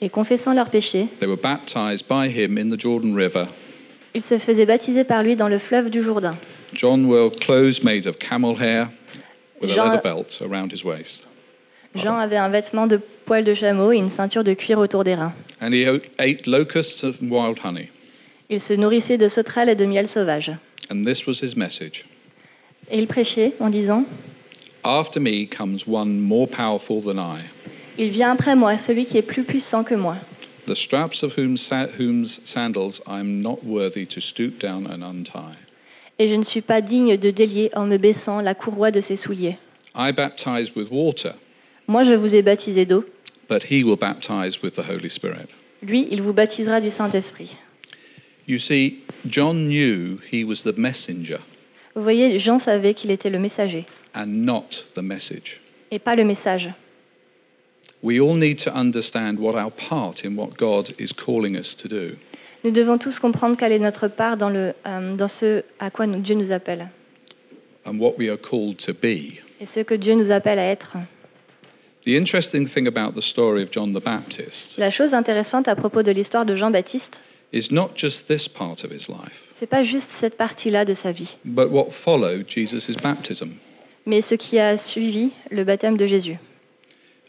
et 0.00 0.08
confessant 0.10 0.52
leurs 0.54 0.70
péchés, 0.70 1.06
They 1.20 1.28
were 1.28 1.36
baptized 1.40 2.06
by 2.08 2.28
him 2.28 2.58
in 2.58 2.70
the 2.70 2.80
Jordan 2.80 3.14
River. 3.14 3.46
ils 4.14 4.22
se 4.22 4.36
faisaient 4.38 4.66
baptiser 4.66 5.04
par 5.04 5.22
lui 5.22 5.36
dans 5.36 5.48
le 5.48 5.58
fleuve 5.58 5.90
du 5.90 6.02
Jourdain. 6.02 6.36
John 6.74 7.04
wore 7.06 7.30
clothes 7.30 7.82
made 7.84 8.06
of 8.06 8.18
camel 8.18 8.56
hair 8.60 8.88
with 9.60 9.70
a 9.70 9.76
leather 9.76 10.00
belt 10.02 10.40
around 10.42 10.72
his 10.72 10.84
waist. 10.84 11.26
Jean 11.94 12.16
avait 12.18 12.36
un 12.36 12.48
vêtement 12.48 12.86
de 12.86 13.00
poil 13.26 13.44
de 13.44 13.54
chameau 13.54 13.92
et 13.92 13.96
une 13.98 14.08
ceinture 14.10 14.44
de 14.44 14.54
cuir 14.54 14.78
autour 14.78 15.04
des 15.04 15.14
reins. 15.14 15.32
And 15.60 15.72
he 15.72 15.86
o- 15.88 16.00
ate 16.18 16.46
locusts 16.46 17.04
and 17.04 17.28
wild 17.30 17.58
honey. 17.64 17.88
Il 18.50 18.60
se 18.60 18.72
nourrissait 18.74 19.18
de 19.18 19.28
sauterelles 19.28 19.68
et 19.68 19.74
de 19.76 19.84
miel 19.84 20.08
sauvage. 20.08 20.52
And 20.90 21.02
this 21.04 21.26
was 21.26 21.40
his 21.42 21.56
message 21.56 22.06
Et 22.90 22.98
il 22.98 23.06
prêchait 23.06 23.52
en 23.60 23.70
disant 23.70 24.04
After 24.84 25.20
me 25.20 25.46
comes 25.46 25.78
one 25.86 26.18
more 26.18 26.48
powerful 26.48 27.02
than 27.02 27.18
I, 27.18 27.40
Il 27.98 28.10
vient 28.10 28.32
après 28.32 28.56
moi, 28.56 28.76
celui 28.78 29.04
qui 29.04 29.16
est 29.18 29.22
plus 29.22 29.44
puissant 29.44 29.84
que 29.84 29.94
moi, 29.94 30.16
the 30.66 30.74
straps 30.74 31.22
of 31.22 31.36
whom 31.38 31.56
sa- 31.56 31.88
whose 31.98 32.40
sandals 32.44 33.00
I 33.06 33.20
am 33.20 33.40
not 33.40 33.58
worthy 33.64 34.06
to 34.06 34.20
stoop 34.20 34.58
down 34.60 34.86
and 34.86 35.02
untie. 35.02 35.56
et 36.18 36.26
je 36.26 36.34
ne 36.34 36.42
suis 36.42 36.60
pas 36.62 36.80
digne 36.80 37.16
de 37.16 37.30
délier 37.30 37.70
en 37.74 37.86
me 37.86 37.96
baissant 37.98 38.40
la 38.40 38.54
courroie 38.54 38.90
de 38.90 39.00
ses 39.00 39.16
souliers. 39.16 39.58
I 39.94 40.10
baptize 40.12 40.74
with 40.74 40.88
water, 40.90 41.34
Moi, 41.88 42.02
je 42.04 42.14
vous 42.14 42.34
ai 42.34 42.42
baptisé 42.42 42.84
d'eau. 42.86 43.04
but 43.48 43.64
he 43.70 43.82
will 43.84 43.96
baptize 43.98 44.62
with 44.62 44.74
the 44.74 44.88
Holy 44.88 45.10
Spirit. 45.10 45.48
Lui, 45.82 46.06
il 46.10 46.22
vous 46.22 46.32
baptisera 46.32 46.80
du 46.80 46.90
Saint-Esprit. 46.90 47.56
You 48.48 48.58
see, 48.58 49.00
John 49.26 49.66
knew 49.68 50.16
he 50.32 50.42
was 50.44 50.62
the 50.64 50.76
messenger 50.76 51.38
Vous 51.94 52.02
voyez, 52.02 52.38
Jean 52.38 52.58
savait 52.58 52.94
qu'il 52.94 53.10
était 53.10 53.28
le 53.30 53.38
messager 53.38 53.84
and 54.14 54.26
not 54.26 54.84
the 54.94 55.02
message. 55.02 55.60
et 55.90 55.98
pas 55.98 56.16
le 56.16 56.24
message. 56.24 56.70
We 58.02 58.20
all 58.20 58.36
need 58.36 58.56
to 58.64 58.70
understand 58.74 59.38
what 59.38 59.54
our 59.54 59.70
part 59.70 60.24
in 60.24 60.34
what 60.36 60.56
God 60.56 60.94
is 60.98 61.12
calling 61.12 61.56
us 61.56 61.76
to 61.76 61.88
do. 61.88 62.16
Nous 62.64 62.70
devons 62.70 62.96
tous 62.98 63.18
comprendre 63.18 63.56
quelle 63.56 63.72
est 63.72 63.78
notre 63.78 64.08
part 64.08 64.36
dans, 64.36 64.48
le, 64.50 64.72
euh, 64.86 65.14
dans 65.16 65.28
ce 65.28 65.62
à 65.78 65.90
quoi 65.90 66.06
nous- 66.06 66.20
Dieu 66.20 66.34
nous 66.36 66.50
appelle 66.52 66.88
and 67.84 67.98
what 67.98 68.14
we 68.18 68.28
are 68.30 68.38
called 68.40 68.78
to 68.78 68.92
be. 68.94 69.40
et 69.60 69.66
ce 69.66 69.80
que 69.80 69.94
Dieu 69.94 70.14
nous 70.14 70.30
appelle 70.30 70.58
à 70.58 70.64
être. 70.70 70.96
La 74.78 74.90
chose 74.90 75.14
intéressante 75.14 75.68
à 75.68 75.74
propos 75.76 76.02
de 76.02 76.10
l'histoire 76.10 76.44
de 76.44 76.54
Jean-Baptiste, 76.56 77.20
is 77.52 77.68
not 77.70 77.90
just 77.96 78.26
this 78.28 78.48
part 78.48 78.82
of 78.84 78.90
his 78.90 79.08
life, 79.08 79.44
c'est 79.52 79.66
pas 79.68 79.84
juste 79.84 80.10
cette 80.10 80.36
partie-là 80.36 80.84
de 80.84 80.94
sa 80.94 81.12
vie, 81.12 81.36
but 81.44 81.68
what 81.70 81.90
followed 81.90 82.44
Jesus' 82.48 82.96
baptism. 83.02 83.50
mais 84.06 84.20
ce 84.22 84.34
qui 84.34 84.58
a 84.58 84.76
suivi 84.76 85.30
le 85.50 85.62
baptême 85.64 85.96
de 85.96 86.06
Jésus. 86.06 86.38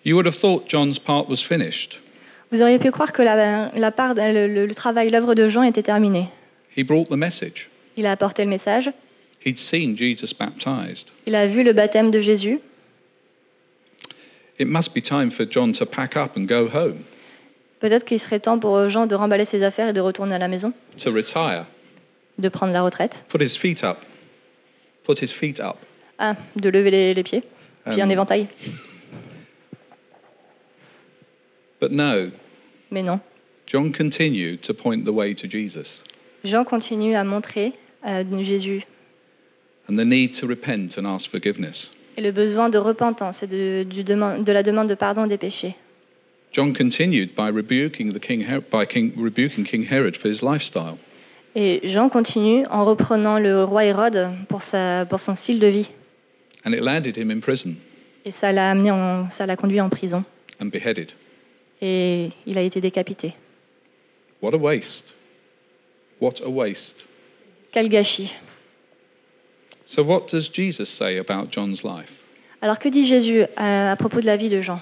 You 0.05 0.15
would 0.15 0.25
have 0.27 0.37
thought 0.39 0.63
John's 0.69 0.97
part 0.97 1.29
was 1.29 1.37
finished. 1.37 1.99
Vous 2.51 2.61
auriez 2.61 2.79
pu 2.79 2.91
croire 2.91 3.11
que 3.11 3.21
la, 3.21 3.69
la 3.75 3.91
part, 3.91 4.13
le, 4.15 4.47
le- 4.47 4.65
le 4.65 4.73
travail, 4.75 5.09
l'œuvre 5.09 5.33
de 5.35 5.47
Jean 5.47 5.63
était 5.63 5.81
terminée. 5.83 6.27
He 6.77 6.83
brought 6.83 7.09
the 7.09 7.17
message. 7.17 7.69
Il 7.97 8.05
a 8.05 8.11
apporté 8.11 8.43
le 8.43 8.49
message, 8.49 8.91
He'd 9.45 9.59
seen 9.59 9.97
Jesus 9.97 10.33
baptized. 10.33 11.09
il 11.27 11.35
a 11.35 11.47
vu 11.47 11.63
le 11.63 11.73
baptême 11.73 12.09
de 12.11 12.21
Jésus. 12.21 12.59
It 14.59 14.67
must 14.67 14.93
be 14.93 15.01
time 15.01 15.31
for 15.31 15.45
John 15.49 15.71
to 15.73 15.85
pack 15.85 16.15
up 16.15 16.37
and 16.37 16.45
go 16.45 16.67
home, 16.67 17.03
Peut-être 17.79 18.05
qu'il 18.05 18.19
serait 18.19 18.39
temps 18.39 18.59
pour 18.59 18.87
Jean 18.89 19.07
de 19.07 19.15
remballer 19.15 19.45
ses 19.45 19.61
affaires 19.63 19.89
et 19.89 19.93
de 19.93 19.99
retourner 19.99 20.35
à 20.35 20.39
la 20.39 20.47
maison, 20.47 20.71
to 20.97 21.11
retire, 21.11 21.65
de 22.37 22.47
prendre 22.49 22.71
la 22.71 22.81
retraite, 22.81 23.25
put 23.29 23.41
his 23.41 23.57
feet 23.57 23.83
up, 23.83 23.97
put 25.03 25.19
his 25.21 25.33
feet 25.33 25.59
up. 25.59 25.75
ah, 26.19 26.35
de 26.55 26.69
lever 26.69 26.91
les, 26.91 27.13
les 27.13 27.23
pieds, 27.23 27.43
puis 27.89 28.01
un 28.01 28.09
éventail. 28.09 28.47
But 31.81 31.91
no, 31.91 32.31
Mais 32.91 33.03
non. 33.03 33.19
John 33.65 33.91
continued 33.91 34.61
to 34.63 34.73
point 34.73 35.03
the 35.05 35.11
way 35.13 35.33
to 35.33 35.47
Jesus. 35.47 36.03
Jean 36.43 36.63
continue 36.63 37.15
à 37.15 37.23
montrer 37.23 37.73
euh, 38.05 38.23
Jésus. 38.43 38.83
And 39.89 39.97
the 39.97 40.05
need 40.05 40.33
to 40.35 40.47
repent 40.47 40.97
and 40.97 41.05
ask 41.05 41.29
forgiveness. 41.29 41.91
Et 42.17 42.21
le 42.21 42.31
besoin 42.31 42.69
de 42.69 42.77
repentance 42.77 43.43
et 43.43 43.47
de, 43.47 43.83
du 43.83 44.03
deman- 44.03 44.43
de 44.43 44.51
la 44.51 44.63
demande 44.63 44.87
de 44.89 44.95
pardon 44.95 45.25
des 45.27 45.37
péchés. 45.37 45.75
John 46.53 46.73
continued 46.73 47.29
by 47.35 47.49
rebuking 47.51 48.13
the 48.13 48.19
king 48.19 48.41
Her- 48.47 48.61
by 48.61 48.85
king, 48.87 49.11
rebuking 49.17 49.63
King 49.65 49.87
Herod 49.89 50.15
for 50.15 50.29
his 50.29 50.41
lifestyle. 50.43 50.97
Et 51.55 51.81
Jean 51.87 52.09
continue 52.09 52.65
en 52.67 52.83
reprenant 52.83 53.39
le 53.39 53.63
roi 53.63 53.85
Hérode 53.85 54.29
pour, 54.49 54.61
sa, 54.63 55.05
pour 55.05 55.19
son 55.19 55.35
style 55.35 55.59
de 55.59 55.67
vie. 55.67 55.89
and 56.65 56.71
it 56.73 56.81
landed 56.81 57.17
him 57.17 57.29
in 57.31 57.39
prison 57.41 57.75
Et 58.25 58.31
ça 58.31 58.51
l'a 58.51 58.69
amené, 58.71 58.89
en- 58.91 59.29
ça 59.29 59.45
l'a 59.45 59.55
conduit 59.55 59.81
en 59.81 59.89
prison. 59.89 60.23
and 60.61 60.67
beheaded. 60.67 61.11
Et 61.81 62.29
il 62.45 62.57
a 62.57 62.61
été 62.61 62.79
décapité. 62.79 63.33
What 64.41 64.53
a 64.53 64.57
waste. 64.57 65.15
What 66.21 66.35
a 66.45 66.49
waste. 66.49 67.05
Quel 67.71 67.89
gâchis. 67.89 68.33
So, 69.85 70.03
what 70.03 70.27
does 70.31 70.49
Jesus 70.49 70.89
say 70.89 71.17
about 71.17 71.51
John's 71.51 71.83
life? 71.83 72.11
Alors 72.61 72.79
que 72.79 72.89
dit 72.89 73.05
Jésus 73.05 73.43
à, 73.57 73.91
à 73.91 73.95
propos 73.97 74.21
de 74.21 74.25
la 74.25 74.37
vie 74.37 74.49
de 74.49 74.61
Jean? 74.61 74.79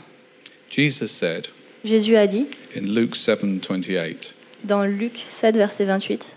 Jesus 0.70 1.08
said 1.08 1.48
Jésus 1.84 2.16
a 2.16 2.28
dit 2.28 2.48
in 2.76 2.82
Luke 2.94 3.16
7:28, 3.16 4.36
dans 4.64 4.86
Luc 4.86 5.24
7, 5.26 5.56
verset 5.58 5.86
28, 5.86 6.36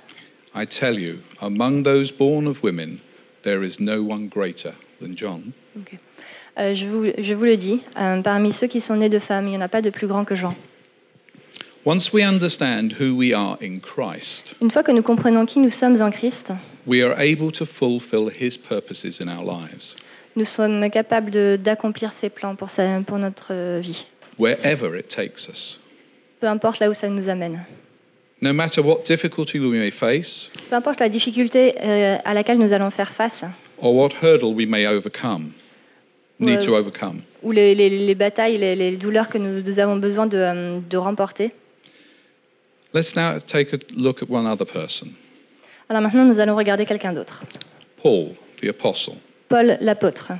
I 0.54 0.64
tell 0.64 0.98
you, 0.98 1.18
among 1.40 1.82
those 1.82 2.10
born 2.10 2.46
of 2.46 2.62
women, 2.62 3.00
there 3.42 3.62
is 3.62 3.78
no 3.78 4.02
one 4.02 4.28
greater 4.28 4.72
than 5.00 5.14
John. 5.14 5.52
Ok. 5.76 5.98
Euh, 6.56 6.72
je, 6.72 6.86
vous, 6.86 7.10
je 7.18 7.34
vous 7.34 7.44
le 7.44 7.56
dis, 7.56 7.82
euh, 7.98 8.22
parmi 8.22 8.52
ceux 8.52 8.68
qui 8.68 8.80
sont 8.80 8.96
nés 8.96 9.08
de 9.08 9.18
femmes, 9.18 9.46
il 9.48 9.50
n'y 9.50 9.56
en 9.56 9.60
a 9.60 9.68
pas 9.68 9.82
de 9.82 9.90
plus 9.90 10.06
grand 10.06 10.24
que 10.24 10.34
Jean. 10.34 10.54
Once 11.84 12.12
we 12.12 12.24
understand 12.24 12.94
who 12.98 13.14
we 13.14 13.34
are 13.34 13.58
in 13.60 13.78
Christ, 13.80 14.54
Une 14.62 14.70
fois 14.70 14.82
que 14.82 14.92
nous 14.92 15.02
comprenons 15.02 15.44
qui 15.44 15.58
nous 15.58 15.68
sommes 15.68 16.00
en 16.00 16.10
Christ, 16.10 16.52
we 16.86 17.02
are 17.02 17.14
able 17.18 17.50
to 17.52 17.64
fulfill 17.64 18.28
his 18.28 18.56
purposes 18.58 19.20
in 19.20 19.28
our 19.28 19.44
lives, 19.44 19.96
nous 20.36 20.44
sommes 20.44 20.90
capables 20.90 21.58
d'accomplir 21.58 22.12
ses 22.12 22.28
plans 22.30 22.56
pour, 22.56 22.70
sa- 22.70 23.00
pour 23.06 23.18
notre 23.18 23.48
euh, 23.52 23.80
vie, 23.82 24.04
wherever 24.38 24.96
it 24.98 25.08
takes 25.08 25.48
us. 25.48 25.80
peu 26.40 26.46
importe 26.48 26.80
là 26.80 26.90
où 26.90 26.94
ça 26.94 27.08
nous 27.08 27.28
amène. 27.28 27.64
No 28.42 28.52
matter 28.52 28.80
what 28.82 29.04
difficulty 29.06 29.58
we 29.58 29.78
may 29.78 29.90
face 29.90 30.50
Peu 30.68 30.76
importe 30.76 31.00
la 31.00 31.08
difficulté 31.08 31.74
euh, 31.80 32.18
à 32.24 32.34
laquelle 32.34 32.58
nous 32.58 32.72
allons 32.72 32.90
faire 32.90 33.10
face, 33.12 33.44
or 33.78 33.94
what 33.94 34.10
hurdle 34.22 34.52
we 34.54 34.66
may 34.66 34.86
overcome, 34.86 35.52
need 36.38 36.58
Ouais. 36.58 36.66
to 36.66 36.74
overcome. 36.76 37.22
ou 37.42 37.52
les, 37.52 37.74
les- 37.74 37.88
les 38.06 38.14
batailles, 38.14 38.58
les, 38.58 38.74
les 38.74 38.96
douleurs 38.96 39.28
que 39.28 39.38
nous, 39.38 39.62
nous 39.62 39.78
avons 39.78 39.96
besoin 39.96 40.26
de, 40.26 40.36
euh, 40.36 40.78
de 40.90 40.96
remporter. 40.96 41.52
Let's 42.92 43.16
now 43.16 43.38
take 43.40 43.72
a 43.74 43.78
look 43.96 44.22
at 44.22 44.28
one 44.30 44.46
other 44.46 44.66
person, 44.66 45.08
Alors 45.88 46.02
maintenant, 46.02 46.24
nous 46.24 46.40
allons 46.40 46.56
regarder 46.56 46.86
quelqu'un 46.86 47.12
d'autre. 47.12 47.42
Paul, 48.02 48.30
the 48.60 48.68
apostle. 48.68 49.14
Paul 49.48 49.76
l'apôtre. 49.80 50.32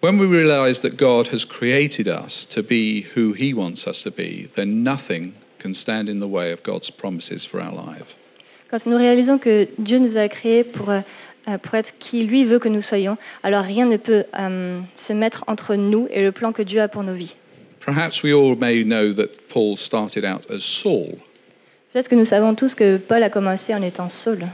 When 0.00 0.18
we 0.20 0.26
realize 0.26 0.80
that 0.82 0.96
God 0.96 1.28
has 1.32 1.44
created 1.44 2.06
us 2.06 2.46
to 2.46 2.62
be 2.62 3.04
who 3.16 3.32
he 3.32 3.52
wants 3.52 3.88
us 3.88 4.02
to 4.04 4.10
be, 4.12 4.48
then 4.54 4.84
nothing 4.84 5.32
can 5.58 5.74
stand 5.74 6.08
in 6.08 6.20
the 6.20 6.28
way 6.28 6.52
of 6.52 6.62
God's 6.62 6.88
promises 6.88 7.44
for 7.44 7.60
our 7.60 7.72
lives. 7.72 8.16
Quand 8.70 8.86
nous 8.86 8.96
réalisons 8.96 9.38
que 9.38 9.66
Dieu 9.78 9.98
nous 9.98 10.16
a 10.16 10.28
créés 10.28 10.62
pour, 10.62 10.90
euh, 10.90 11.00
pour 11.62 11.74
être 11.74 11.94
qui 11.98 12.22
lui 12.22 12.44
veut 12.44 12.60
que 12.60 12.68
nous 12.68 12.82
soyons, 12.82 13.16
alors 13.42 13.64
rien 13.64 13.86
ne 13.86 13.96
peut 13.96 14.24
euh, 14.38 14.80
se 14.94 15.12
mettre 15.12 15.42
entre 15.48 15.74
nous 15.74 16.06
et 16.12 16.22
le 16.22 16.30
plan 16.30 16.52
que 16.52 16.62
Dieu 16.62 16.80
a 16.80 16.86
pour 16.86 17.02
nos 17.02 17.14
vies. 17.14 17.34
Perhaps 17.80 18.22
we 18.22 18.32
all 18.32 18.54
may 18.54 18.84
know 18.84 19.12
that 19.12 19.48
Paul 19.48 19.76
started 19.76 20.24
out 20.24 20.48
as 20.50 20.62
Saul. 20.62 21.18
Peut-être 21.92 22.08
que 22.08 22.14
nous 22.14 22.24
savons 22.24 22.54
tous 22.54 22.74
que 22.74 22.96
Paul 22.98 23.22
a 23.22 23.30
commencé 23.30 23.74
en 23.74 23.82
étant 23.82 24.08
savez. 24.08 24.46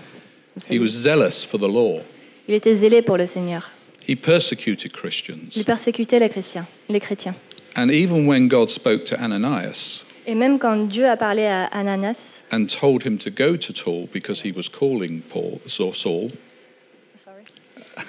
He 0.71 0.79
was 0.79 0.89
zealous 0.89 1.45
for 1.45 1.59
the 1.59 1.69
law. 1.69 2.01
Il 2.47 2.55
était 2.55 2.75
zélé 2.75 3.03
pour 3.03 3.17
le 3.17 3.27
Seigneur. 3.27 3.71
He 4.09 4.17
persecuted 4.17 4.93
Christians. 4.93 5.51
Il 5.57 5.65
persécutait 5.65 6.19
les 6.19 6.29
chrétiens. 6.29 6.67
Les 6.89 7.01
chrétiens. 7.01 7.35
And 7.77 7.89
even 7.91 8.27
when 8.27 8.49
God 8.49 8.71
spoke 8.71 9.05
to 9.07 9.17
Ananias 9.17 10.05
Et 10.27 10.35
même 10.35 10.59
quand 10.59 10.89
Dieu 10.89 11.07
a 11.07 11.17
parlé 11.17 11.45
à 11.45 11.65
Ananas, 11.65 12.43
and 12.51 12.67
told 12.67 13.05
him 13.05 13.19
to 13.19 13.31
go 13.31 13.57
to 13.57 13.75
Saul 13.75 14.09
because 14.13 14.43
he 14.43 14.53
was 14.57 14.69
calling 14.69 15.21
Paul, 15.21 15.61
Saul, 15.67 16.31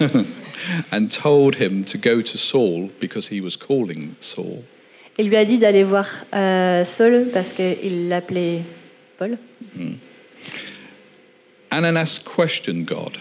and 0.92 1.08
told 1.08 1.56
him 1.56 1.84
to 1.84 1.98
go 1.98 2.22
to 2.22 2.38
Saul 2.38 2.90
because 3.00 3.28
he 3.30 3.40
was 3.40 3.56
calling 3.56 4.14
Saul, 4.20 4.62
il 5.18 5.28
lui 5.28 5.36
a 5.36 5.44
dit 5.44 5.58
d'aller 5.58 5.82
voir 5.82 6.06
euh, 6.32 6.84
Saul 6.84 7.26
parce 7.32 7.52
qu'il 7.52 8.08
l'appelait 8.08 8.62
Paul. 9.18 9.36
Hmm. 9.74 9.94
Ananias 11.72 12.18
questioned 12.20 12.86
God. 12.86 13.18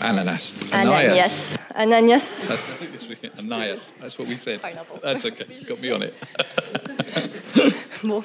Ananas. 0.00 0.56
Ananias. 0.72 1.56
Ananias. 1.76 2.40
That's, 2.42 2.64
I 2.64 2.72
think 2.76 2.94
it's 2.94 3.06
really- 3.08 3.30
Ananias. 3.38 3.92
That's 4.00 4.18
what 4.18 4.28
we 4.28 4.36
said. 4.36 4.60
Pineapple. 4.60 4.98
That's 5.02 5.24
okay. 5.26 5.46
Got 5.66 5.80
me 5.80 5.90
on 5.92 6.02
it. 6.02 6.14
Bon. 8.02 8.24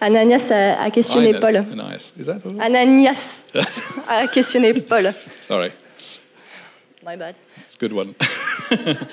Ananias 0.00 0.50
a, 0.50 0.78
a 0.86 0.90
questionné 0.90 1.34
Ananias. 1.34 1.40
Paul. 1.40 1.56
Ananias. 1.56 2.12
Is 2.18 2.26
that 2.26 2.46
all? 2.46 2.62
Ananias 2.62 3.44
a 3.54 4.26
questionné 4.28 4.88
Paul. 4.88 5.12
Sorry. 5.42 5.72
My 7.04 7.16
bad. 7.16 7.34
It's 7.66 7.74
a 7.74 7.78
good 7.78 7.92
one. 7.92 8.14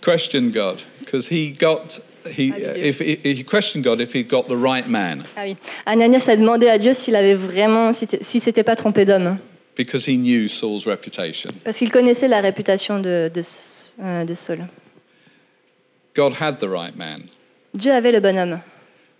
Question 0.00 0.50
God 0.50 0.82
because 0.98 1.28
he 1.28 1.50
got 1.52 2.00
he 2.26 2.50
How 2.50 2.56
do 2.56 2.60
you 2.62 2.72
do? 2.74 2.80
if 2.80 2.98
he, 3.00 3.18
he 3.22 3.44
questioned 3.44 3.84
God 3.84 4.00
if 4.00 4.12
he 4.14 4.22
got 4.22 4.44
the 4.48 4.56
right 4.56 4.86
man 4.88 5.24
Ah 5.36 5.42
oui. 5.44 5.56
Ananias 5.86 6.28
a 6.28 6.36
demandé 6.36 6.68
à 6.68 6.78
Dieu 6.78 6.92
s'il 6.94 7.16
avait 7.16 7.34
vraiment, 7.34 7.92
si 7.92 8.06
t- 8.06 8.18
si 8.22 8.40
s'était 8.40 8.62
pas 8.64 8.76
trompé 8.76 9.04
d'homme, 9.04 9.38
because 9.76 10.06
he 10.06 10.16
knew 10.16 10.48
Saul's 10.48 10.84
reputation. 10.86 11.50
parce 11.64 11.78
qu'il 11.78 11.90
connaissait 11.90 12.28
la 12.28 12.40
réputation 12.40 12.98
de, 12.98 13.30
de, 13.32 13.42
euh, 14.02 14.24
de 14.24 14.34
Saul. 14.34 14.66
God 16.14 16.34
had 16.40 16.58
the 16.60 16.68
right 16.68 16.94
man, 16.96 17.22
Dieu 17.74 17.92
avait 17.92 18.12
le 18.12 18.20
bonhomme, 18.20 18.60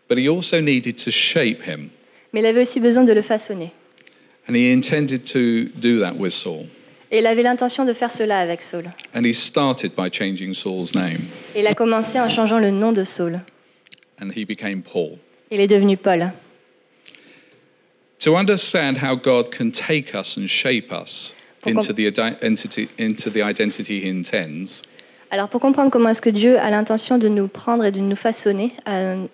but 0.08 0.18
he 0.18 0.28
also 0.28 0.60
needed 0.60 0.96
to 1.02 1.10
shape 1.10 1.62
him. 1.66 1.88
mais 2.32 2.40
il 2.40 2.46
avait 2.46 2.60
aussi 2.62 2.80
besoin 2.80 3.04
de 3.04 3.12
le 3.12 3.22
façonner. 3.22 3.72
And 4.48 4.54
he 4.56 4.72
intended 4.72 5.24
to 5.32 5.70
do 5.78 6.00
that 6.00 6.14
with 6.18 6.32
Saul. 6.32 6.66
Et 7.14 7.18
il 7.18 7.26
avait 7.26 7.42
l'intention 7.42 7.84
de 7.84 7.92
faire 7.92 8.10
cela 8.10 8.38
avec 8.40 8.62
Saul. 8.62 8.90
And 9.14 9.22
he 9.24 9.34
started 9.34 9.92
by 9.94 10.08
changing 10.10 10.54
Saul's 10.54 10.94
name, 10.94 11.18
Et 11.54 11.60
il 11.60 11.66
a 11.66 11.74
commencé 11.74 12.18
en 12.18 12.28
changeant 12.28 12.58
le 12.58 12.70
nom 12.70 12.90
de 12.92 13.04
Saul. 13.04 13.40
and 14.20 14.30
he 14.34 14.44
became 14.46 14.80
Paul. 14.82 15.18
Il 15.50 15.60
est 15.60 15.66
devenu 15.66 15.96
Paul. 15.98 16.32
To 18.20 18.36
understand 18.36 18.96
how 19.02 19.14
God 19.16 19.50
can 19.50 19.70
take 19.70 20.14
us 20.14 20.38
and 20.38 20.46
shape 20.46 20.92
us 20.92 21.34
into 21.66 21.92
the, 21.92 22.06
ide- 22.06 22.36
entity, 22.40 22.88
into 22.98 23.30
the 23.30 23.42
identity 23.42 24.00
he 24.00 24.08
intends, 24.08 24.82
Alors 25.30 25.48
pour 25.48 25.60
comprendre 25.60 25.90
comment 25.90 26.08
est-ce 26.10 26.20
que 26.22 26.30
Dieu 26.30 26.58
a 26.58 26.70
l'intention 26.70 27.18
de 27.18 27.26
nous 27.28 27.48
prendre 27.48 27.84
et 27.84 27.90
de 27.92 27.98
nous 28.00 28.16
façonner 28.16 28.72
euh, 28.88 29.24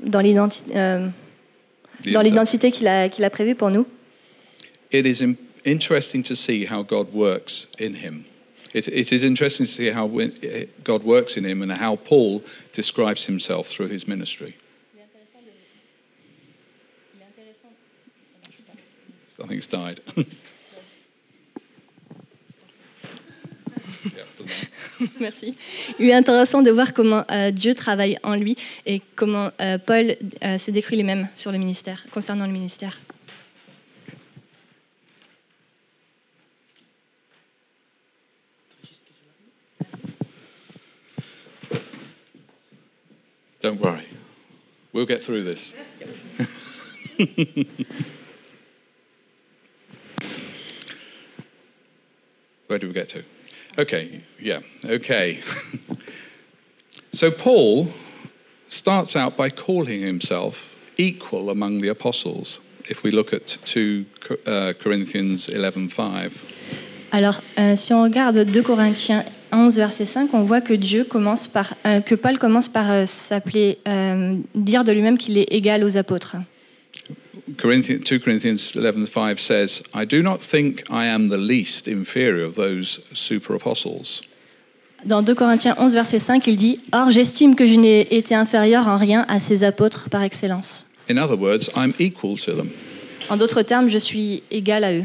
dans 0.00 0.20
l'identi- 0.20 0.64
euh, 0.74 1.06
dans 2.06 2.20
inte- 2.20 2.24
l'identité 2.24 2.70
qu'il 2.70 2.86
a, 2.88 3.08
qu'il 3.08 3.24
a 3.24 3.30
prévue 3.30 3.54
pour 3.54 3.70
nous, 3.70 3.86
it 4.92 5.04
is 5.06 5.22
im- 5.22 5.34
interesting 5.70 6.22
to 6.24 6.34
see 6.34 6.64
how 6.66 6.82
God 6.82 7.12
works 7.12 7.66
in 7.78 7.94
him. 7.94 8.24
It, 8.74 8.88
it 8.88 9.12
is 9.12 9.22
interesting 9.22 9.66
to 9.66 9.72
see 9.72 9.90
how 9.90 10.06
God 10.84 11.02
works 11.02 11.36
in 11.36 11.44
him 11.44 11.62
and 11.62 11.72
how 11.72 11.96
Paul 11.96 12.42
describes 12.72 13.26
himself 13.26 13.68
through 13.68 13.88
his 13.88 14.06
ministry. 14.06 14.56
Something's 19.28 19.68
died. 19.68 20.00
Yeah, 24.16 24.22
doesn't 24.38 24.70
matter. 25.00 25.12
Merci. 25.20 25.54
Il 25.98 26.08
est 26.08 26.14
intéressant 26.14 26.62
de 26.62 26.70
voir 26.70 26.94
comment 26.94 27.24
euh, 27.30 27.50
Dieu 27.50 27.74
travaille 27.74 28.18
en 28.22 28.34
lui 28.34 28.56
et 28.86 29.02
comment 29.16 29.50
euh, 29.60 29.78
Paul 29.78 30.16
euh, 30.42 30.58
se 30.58 30.70
décrit 30.70 30.96
lui-même 30.96 31.28
sur 31.34 31.52
le 31.52 31.58
ministère, 31.58 32.06
concernant 32.10 32.46
le 32.46 32.52
ministère. 32.52 32.98
Don't 43.60 43.80
worry. 43.80 44.06
We'll 44.92 45.06
get 45.06 45.24
through 45.24 45.44
this. 45.44 45.74
Where 52.68 52.78
do 52.78 52.86
we 52.86 52.92
get 52.92 53.08
to? 53.10 53.24
Okay, 53.78 54.22
yeah, 54.38 54.60
okay. 54.84 55.40
so 57.12 57.30
Paul 57.30 57.88
starts 58.68 59.16
out 59.16 59.36
by 59.36 59.50
calling 59.50 60.02
himself 60.02 60.76
equal 60.96 61.50
among 61.50 61.78
the 61.78 61.88
apostles. 61.88 62.60
If 62.88 63.02
we 63.02 63.10
look 63.10 63.32
at 63.32 63.58
2 63.64 64.06
uh, 64.46 64.72
Corinthians 64.78 65.48
11:5. 65.48 66.42
Alors, 67.10 67.40
euh, 67.56 67.76
si 67.76 67.92
on 67.92 68.04
regarde 68.04 68.44
2 68.44 68.62
Corinthiens 68.62 69.24
11, 69.52 69.76
verset 69.76 70.04
5, 70.04 70.30
on 70.32 70.42
voit 70.42 70.60
que 70.60 70.74
Dieu 70.74 71.04
commence 71.04 71.48
par, 71.48 71.74
euh, 71.86 72.00
que 72.00 72.14
Paul 72.14 72.38
commence 72.38 72.68
par 72.68 72.90
euh, 72.90 73.06
s'appeler, 73.06 73.78
euh, 73.86 74.34
dire 74.54 74.84
de 74.84 74.92
lui-même 74.92 75.18
qu'il 75.18 75.38
est 75.38 75.52
égal 75.52 75.84
aux 75.84 75.96
apôtres. 75.96 76.36
Corinthians, 77.56 77.98
2 78.04 78.18
Corinthians 78.18 78.76
11:5 78.76 79.38
says, 79.38 79.82
"I 79.94 80.06
do 80.06 80.22
not 80.22 80.38
think 80.38 80.82
I 80.90 81.06
am 81.06 81.28
the 81.28 81.38
least 81.38 81.88
inferior 81.88 82.46
of 82.48 82.56
those 82.56 83.00
super 83.12 83.56
apostles." 83.56 84.22
Dans 85.04 85.22
2 85.22 85.34
Corinthiens 85.34 85.74
11, 85.78 85.94
verset 85.94 86.20
5, 86.20 86.46
il 86.46 86.56
dit 86.56 86.80
Or, 86.92 87.10
j'estime 87.10 87.54
que 87.54 87.66
je 87.66 87.76
n'ai 87.76 88.14
été 88.14 88.34
inférieur 88.34 88.88
en 88.88 88.96
rien 88.96 89.24
à 89.28 89.38
ces 89.38 89.64
apôtres 89.64 90.10
par 90.10 90.22
excellence. 90.22 90.90
In 91.08 91.16
other 91.16 91.38
words, 91.38 91.70
I'm 91.76 91.94
equal 91.98 92.36
to 92.38 92.52
them. 92.52 92.68
En 93.30 93.36
d'autres 93.36 93.62
termes, 93.62 93.88
je 93.88 93.98
suis 93.98 94.42
égal 94.50 94.84
à 94.84 94.92
eux. 94.92 95.04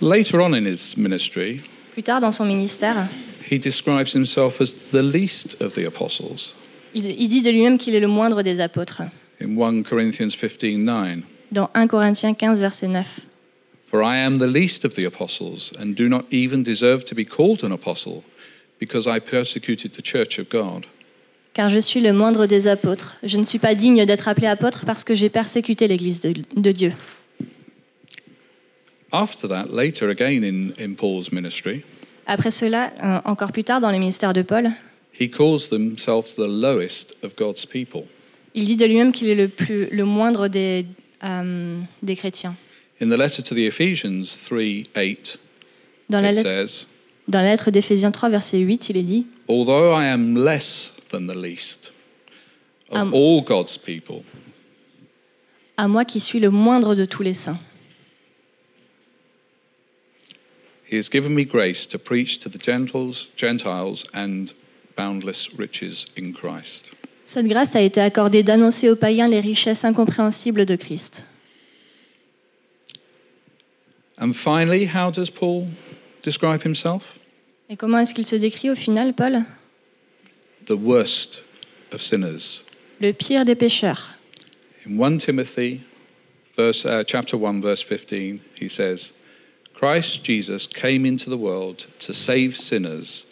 Later 0.00 0.40
on 0.40 0.52
in 0.54 0.66
his 0.66 0.94
ministry, 0.96 1.60
Plus 1.92 2.02
tard, 2.02 2.20
dans 2.20 2.32
son 2.32 2.44
ministère, 2.44 3.08
he 3.50 3.58
describes 3.58 4.14
himself 4.14 4.60
as 4.60 4.74
the 4.92 5.02
least 5.02 5.60
of 5.60 5.72
the 5.74 5.86
apostles. 5.86 6.54
il, 6.94 7.06
il 7.06 7.28
dit 7.28 7.42
de 7.42 7.50
lui-même 7.50 7.78
qu'il 7.78 7.94
est 7.94 8.00
le 8.00 8.08
moindre 8.08 8.42
des 8.42 8.60
apôtres. 8.60 9.02
In 9.40 9.56
1 9.56 9.82
Corinthians 9.82 10.34
15:9, 10.36 11.22
Dans 11.50 11.68
1 11.74 11.88
Corinthiens 11.88 12.34
15, 12.34 12.60
verset 12.60 12.88
9. 12.88 13.20
"For 13.84 14.02
I 14.02 14.18
am 14.18 14.38
the 14.38 14.46
least 14.46 14.84
of 14.84 14.94
the 14.94 15.04
apostles 15.04 15.72
and 15.80 15.94
do 15.96 16.08
not 16.08 16.24
even 16.30 16.62
deserve 16.62 17.04
to 17.04 17.14
be 17.14 17.24
called 17.24 17.64
an 17.64 17.72
apostle, 17.72 18.22
because 18.78 19.08
I 19.08 19.18
persecuted 19.18 19.92
the 19.92 20.02
church 20.02 20.38
of 20.38 20.48
God." 20.48 20.86
Car 21.52 21.68
je 21.68 21.80
suis 21.80 22.00
le 22.00 22.12
moindre 22.12 22.46
des 22.46 22.68
apôtres. 22.68 23.16
Je 23.24 23.36
ne 23.36 23.42
suis 23.42 23.58
pas 23.58 23.74
digne 23.74 24.06
d'être 24.06 24.28
appelé 24.28 24.46
apôtre 24.46 24.84
parce 24.86 25.02
que 25.02 25.16
j'ai 25.16 25.28
persécuté 25.28 25.88
l'Église 25.88 26.20
de, 26.20 26.34
de 26.54 26.70
Dieu. 26.70 26.92
After 29.10 29.48
that, 29.48 29.66
later 29.72 30.08
again 30.10 30.44
in, 30.44 30.72
in 30.78 30.94
Paul's 30.94 31.32
ministry, 31.32 31.82
Après 32.32 32.52
cela, 32.52 32.92
encore 33.24 33.50
plus 33.50 33.64
tard 33.64 33.80
dans 33.80 33.90
le 33.90 33.98
ministère 33.98 34.32
de 34.32 34.42
Paul, 34.42 34.70
he 35.20 35.28
calls 35.28 35.68
himself 35.72 36.36
the 36.36 36.46
lowest 36.46 37.16
of 37.24 37.34
God's 37.34 37.66
people. 37.66 38.02
il 38.54 38.66
dit 38.66 38.76
de 38.76 38.86
lui-même 38.86 39.10
qu'il 39.10 39.28
est 39.28 39.34
le, 39.34 39.48
plus, 39.48 39.88
le 39.90 40.04
moindre 40.04 40.46
des, 40.46 40.86
euh, 41.24 41.80
des 42.04 42.14
chrétiens. 42.14 42.54
In 43.02 43.08
the 43.08 43.18
letter 43.18 43.42
to 43.42 43.52
the 43.56 43.66
Ephesians 43.66 44.22
3:8, 44.48 45.38
Dans 46.08 46.20
la, 46.20 46.30
it 46.30 46.36
lettre, 46.36 46.68
says, 46.68 46.86
dans 47.26 47.40
la 47.40 47.48
lettre 47.48 47.72
d'Éphésiens 47.72 48.12
3, 48.12 48.28
verset 48.28 48.58
8, 48.58 48.90
il 48.90 48.96
est 48.98 49.02
dit 49.02 49.26
Although 49.48 50.00
I 50.00 50.06
am 50.06 50.36
less 50.36 50.94
than 51.10 51.26
the 51.26 51.34
least 51.34 51.92
of 52.90 53.02
Um, 53.02 53.12
all 53.12 53.42
God's 53.42 53.76
people, 53.76 54.22
À 55.76 55.88
moi 55.88 56.04
qui 56.04 56.20
suis 56.20 56.38
le 56.38 56.50
moindre 56.50 56.94
de 56.94 57.04
tous 57.04 57.24
les 57.24 57.34
saints. 57.34 57.58
He 60.90 60.96
has 60.96 61.08
given 61.08 61.36
me 61.36 61.44
grace 61.44 61.86
to 61.86 61.98
preach 62.00 62.40
to 62.40 62.48
the 62.48 62.58
Gentiles, 62.58 63.28
Gentiles 63.36 64.04
and 64.12 64.52
boundless 64.96 65.54
riches 65.56 66.06
in 66.16 66.32
Christ. 66.32 66.90
Cette 67.24 67.46
grâce 67.46 67.76
a 67.76 67.80
été 67.80 68.00
accordée 68.00 68.42
d'annoncer 68.42 68.90
aux 68.90 68.96
païens 68.96 69.28
les 69.28 69.38
richesses 69.38 69.84
incompréhensibles 69.84 70.66
de 70.66 70.74
Christ. 70.74 71.24
And 74.18 74.32
finally, 74.34 74.84
how 74.84 75.12
does 75.12 75.30
Paul 75.30 75.68
describe 76.24 76.64
himself? 76.64 77.20
Et 77.68 77.76
comment 77.76 78.00
est-ce 78.00 78.12
qu'il 78.12 78.26
se 78.26 78.34
décrit 78.34 78.68
au 78.68 78.74
final, 78.74 79.14
Paul 79.14 79.44
The 80.66 80.76
worst 80.76 81.44
of 81.92 82.02
sinners. 82.02 82.64
Le 83.00 83.12
pire 83.12 83.44
des 83.44 83.54
pécheurs. 83.54 84.18
In 84.84 84.98
1 85.00 85.18
Timothy, 85.18 85.82
verse, 86.56 86.84
uh, 86.84 87.04
chapter 87.06 87.36
1, 87.36 87.60
verse 87.60 87.84
15, 87.84 88.40
he 88.60 88.68
says, 88.68 89.12
Christ 89.80 90.24
Jesus 90.24 90.66
came 90.66 91.06
into 91.06 91.30
the 91.30 91.38
world 91.38 91.86
to 92.00 92.12
save 92.12 92.54
sinners, 92.54 93.24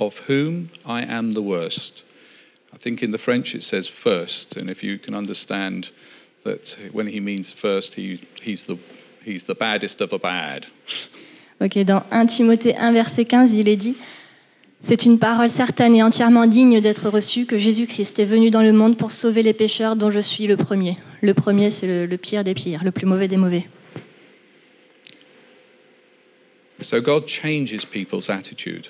of 0.00 0.18
whom 0.26 0.70
I 0.84 1.02
am 1.02 1.30
the 1.30 1.42
worst. 1.42 2.02
I 2.74 2.76
think 2.76 3.04
in 3.04 3.12
the 3.12 3.18
French 3.18 3.54
it 3.54 3.62
says 3.62 3.86
first, 3.86 4.56
and 4.56 4.68
if 4.68 4.82
you 4.82 4.98
can 4.98 5.14
understand 5.14 5.90
that 6.42 6.76
when 6.90 7.06
he 7.06 7.20
means 7.20 7.52
first, 7.52 7.94
he, 7.94 8.20
he's, 8.42 8.64
the, 8.64 8.78
he's 9.24 9.44
the 9.44 9.54
baddest 9.54 10.00
of 10.00 10.10
the 10.10 10.18
bad. 10.18 10.66
Ok, 11.60 11.78
dans 11.84 12.02
1 12.10 12.26
Timothée 12.26 12.74
1, 12.74 12.90
verset 12.90 13.24
15, 13.24 13.54
il 13.54 13.68
est 13.68 13.76
dit 13.76 13.94
C'est 14.80 15.04
une 15.04 15.20
parole 15.20 15.50
certaine 15.50 15.94
et 15.94 16.02
entièrement 16.02 16.48
digne 16.48 16.80
d'être 16.80 17.10
reçue 17.10 17.46
que 17.46 17.58
Jésus-Christ 17.58 18.18
est 18.18 18.24
venu 18.24 18.50
dans 18.50 18.62
le 18.62 18.72
monde 18.72 18.96
pour 18.96 19.12
sauver 19.12 19.44
les 19.44 19.52
pécheurs 19.52 19.94
dont 19.94 20.10
je 20.10 20.18
suis 20.18 20.48
le 20.48 20.56
premier. 20.56 20.96
Le 21.20 21.32
premier, 21.32 21.70
c'est 21.70 21.86
le, 21.86 22.06
le 22.06 22.16
pire 22.16 22.42
des 22.42 22.54
pires, 22.54 22.82
le 22.82 22.90
plus 22.90 23.06
mauvais 23.06 23.28
des 23.28 23.36
mauvais. 23.36 23.68
So 26.82 27.00
God 27.00 27.26
changes 27.26 27.84
people's 27.84 28.30
attitude 28.30 28.86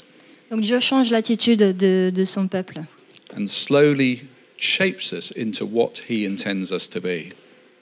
Donc 0.51 0.61
Dieu 0.63 0.81
change 0.81 1.11
l'attitude 1.11 1.59
de, 1.77 2.11
de 2.15 2.25
son 2.25 2.49
peuple 2.49 2.83
and 3.37 3.47
slowly 3.47 4.25
shapes 4.59 5.13
us 5.13 5.33
into 5.37 5.65
what 5.67 5.93
he 6.09 6.27
intends 6.27 6.71
us 6.73 6.89
to 6.91 7.01
be. 7.01 7.31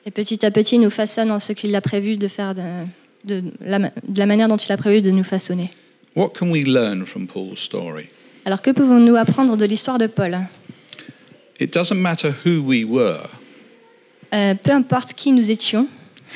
et 0.07 0.11
petit 0.11 0.44
à 0.46 0.51
petit 0.51 0.79
nous 0.79 0.90
façonne 0.90 1.31
en 1.31 1.38
ce 1.38 1.53
qu'il 1.53 1.75
a 1.77 1.81
prévu 1.81 2.16
de 2.16 2.29
faire, 2.29 2.55
de, 2.55 2.85
de 3.25 3.42
la, 3.61 3.79
ma- 3.79 3.90
de 4.07 4.18
la 4.18 4.27
manière 4.27 4.49
dont 4.49 4.57
il 4.57 4.70
a 4.73 4.77
prévu 4.77 5.03
de 5.03 5.11
nous 5.11 5.25
façonner. 5.25 5.70
What 6.16 6.31
can 6.38 6.51
we 6.51 6.64
learn 6.66 7.05
from 7.07 7.27
Paul's 7.27 7.61
story? 7.61 8.07
Alors 8.44 8.62
que 8.62 8.70
pouvons-nous 8.70 9.16
apprendre 9.16 9.57
de 9.57 9.64
l'histoire 9.66 9.99
de 9.99 10.07
Paul? 10.07 10.38
It 11.61 11.73
doesn't 11.75 11.99
matter 12.01 12.33
who 12.44 12.62
we 12.62 12.85
were, 12.85 13.29
Euh, 14.33 14.55
Peu 14.55 14.70
importe 14.70 15.12
qui 15.14 15.33
nous 15.33 15.51
étions 15.51 15.88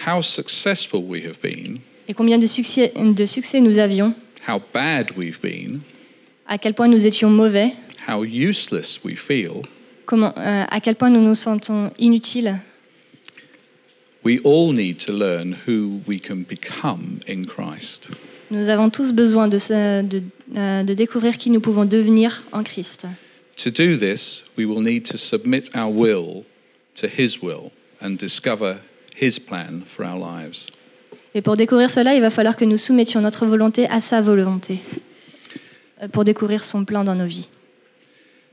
how 0.07 0.21
successful 0.21 1.01
we 1.01 1.23
have 1.25 1.39
been, 1.41 1.79
et 2.09 2.15
combien 2.15 2.39
de 2.39 2.47
succès, 2.47 2.93
de 2.97 3.27
succès 3.27 3.61
nous 3.61 3.79
avions, 3.79 4.15
how 4.49 4.61
bad 4.73 5.13
we've 5.17 5.41
been, 5.41 5.81
à 6.47 6.59
quel 6.59 6.75
point 6.75 6.89
nous 6.89 7.07
étions 7.07 7.31
mauvais, 7.31 7.73
how 8.09 8.25
useless 8.25 9.01
we 9.05 9.17
feel, 9.17 9.63
comment, 10.07 10.33
euh, 10.37 10.65
à 10.71 10.81
quel 10.81 10.97
point 10.97 11.11
nous 11.11 11.23
nous 11.23 11.35
sentons 11.35 11.91
inutiles, 11.99 12.59
we 14.25 14.39
all 14.45 14.73
need 14.73 14.99
to 14.99 15.13
learn 15.13 15.57
who 15.67 16.01
we 16.07 16.19
can 16.19 16.45
become 16.49 17.21
in 17.29 17.45
Christ. 17.45 18.09
nous 18.51 18.69
avons 18.69 18.91
tous 18.91 19.13
besoin 19.13 19.49
de, 19.49 19.59
se- 19.59 20.03
de, 20.03 20.23
euh, 20.57 20.83
de 20.83 20.95
découvrir 20.95 21.37
qui 21.39 21.51
nous 21.51 21.61
pouvons 21.61 21.85
devenir 21.85 22.43
en 22.53 22.63
Christ. 22.63 23.07
To 23.57 23.71
do 23.71 23.97
this, 23.97 24.45
we 24.59 24.65
will 24.67 24.83
need 24.83 25.05
to 25.11 25.17
submit 25.17 25.71
our 25.77 25.89
will 25.91 26.45
to 26.97 27.07
His 27.07 27.41
will 27.41 27.71
and 28.03 28.17
discover 28.19 28.79
His 29.17 29.39
plan 29.39 29.83
for 29.87 30.05
our 30.05 30.19
lives. 30.19 30.67
Et 31.35 31.43
pour 31.43 31.57
découvrir 31.57 31.91
cela, 31.91 32.15
il 32.15 32.21
va 32.21 32.31
falloir 32.31 32.57
que 32.57 32.65
nous 32.65 32.77
soumettions 32.77 33.21
notre 33.21 33.47
volonté 33.47 33.89
à 33.91 34.01
sa 34.01 34.21
volonté, 34.21 34.79
euh, 36.03 36.09
pour 36.09 36.25
découvrir 36.25 36.65
son 36.65 36.85
plan 36.85 37.03
dans 37.05 37.15
nos 37.17 37.27
vies. 37.27 37.49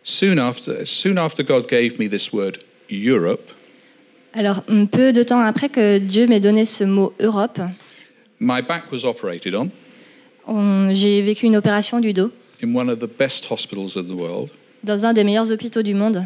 Soon 0.04 0.38
after, 0.40 0.84
soon 0.86 1.18
after 1.18 1.44
God 1.44 1.68
gave 1.70 2.00
me 2.00 2.08
this 2.10 2.32
word, 2.34 2.54
Europe, 2.92 3.52
Alors, 4.34 4.64
peu 4.92 5.12
de 5.14 5.24
temps 5.24 5.42
après 5.42 5.70
que 5.70 6.00
Dieu 6.00 6.26
m'ait 6.26 6.40
donné 6.40 6.66
ce 6.66 6.84
mot 6.86 7.14
Europe, 7.20 7.60
my 8.40 8.62
back 8.62 8.92
was 8.92 9.06
operated 9.06 9.54
on 9.56 9.70
on- 10.48 10.94
j'ai 10.96 11.22
vécu 11.22 11.46
une 11.46 11.56
opération 11.58 12.00
du 12.00 12.14
dos 12.14 12.32
in 12.64 12.74
one 12.74 12.90
of 12.90 12.98
the 13.00 13.10
best 13.20 13.46
hospitals 13.52 13.96
in 13.98 14.04
the 14.06 14.18
world. 14.18 14.50
dans 14.84 15.06
un 15.06 15.14
des 15.14 15.24
meilleurs 15.24 15.52
hôpitaux 15.52 15.84
du 15.84 15.94
monde. 15.94 16.26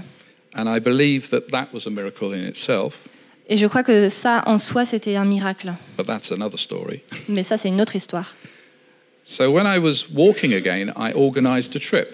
And 0.56 0.74
I 0.74 0.80
believe 0.80 1.30
that 1.32 1.41
that 1.52 1.68
was 1.74 1.86
a 1.86 1.89
miracle 1.89 2.32
in 2.34 2.48
itself, 2.48 3.00
Et 3.47 3.58
je 3.58 3.67
crois 3.67 3.84
que 3.84 4.10
ça, 4.10 4.43
en 4.47 4.58
soi, 4.58 4.86
c'était 4.86 5.15
un 5.15 5.25
miracle. 5.25 5.73
but 5.97 6.05
that's 6.08 6.31
another 6.31 6.58
story. 6.58 7.01
Mais 7.29 7.43
ça, 7.43 7.58
c'est 7.58 7.69
une 7.69 7.79
autre 7.81 7.95
histoire. 7.95 8.36
So 9.23 9.51
when 9.51 9.65
I 9.67 9.77
was 9.79 10.08
walking 10.13 10.53
again, 10.53 10.91
I 10.97 11.12
organized 11.13 11.75
a 11.75 11.79
trip, 11.79 12.10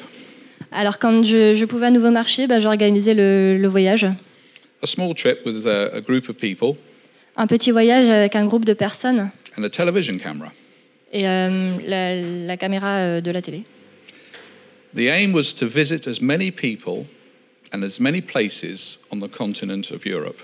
Alors, 0.71 0.99
quand 0.99 1.23
je, 1.23 1.53
je 1.53 1.65
pouvais 1.65 1.87
à 1.87 1.91
nouveau 1.91 2.11
marcher, 2.11 2.47
bah, 2.47 2.59
j'organisais 2.61 3.13
le, 3.13 3.57
le 3.57 3.67
voyage. 3.67 4.05
a 4.83 4.85
small 4.87 5.13
trip 5.13 5.39
with 5.45 5.65
a, 5.67 5.93
a 5.95 6.01
group 6.01 6.29
of 6.29 6.35
people 6.37 6.75
Un 7.37 7.47
petit 7.47 7.71
voyage 7.71 8.09
avec 8.09 8.35
un 8.35 8.45
groupe 8.45 8.65
de 8.65 8.73
personnes 8.73 9.29
and 9.57 9.63
a 9.63 9.69
television 9.69 10.17
camera. 10.17 10.51
et 11.13 11.27
euh, 11.27 11.75
la, 11.85 12.15
la 12.47 12.57
caméra 12.57 12.97
euh, 12.97 13.21
de 13.21 13.31
la 13.31 13.41
télé. 13.41 13.63
The 14.95 15.07
aim 15.09 15.33
was 15.33 15.53
to 15.59 15.65
visit 15.67 16.07
as 16.07 16.21
many 16.21 16.51
people 16.51 17.05
and 17.73 17.83
as 17.83 17.99
many 17.99 18.21
places 18.21 18.99
on 19.11 19.19
the 19.19 19.29
continent 19.29 19.91
of 19.91 20.05
Europe. 20.05 20.39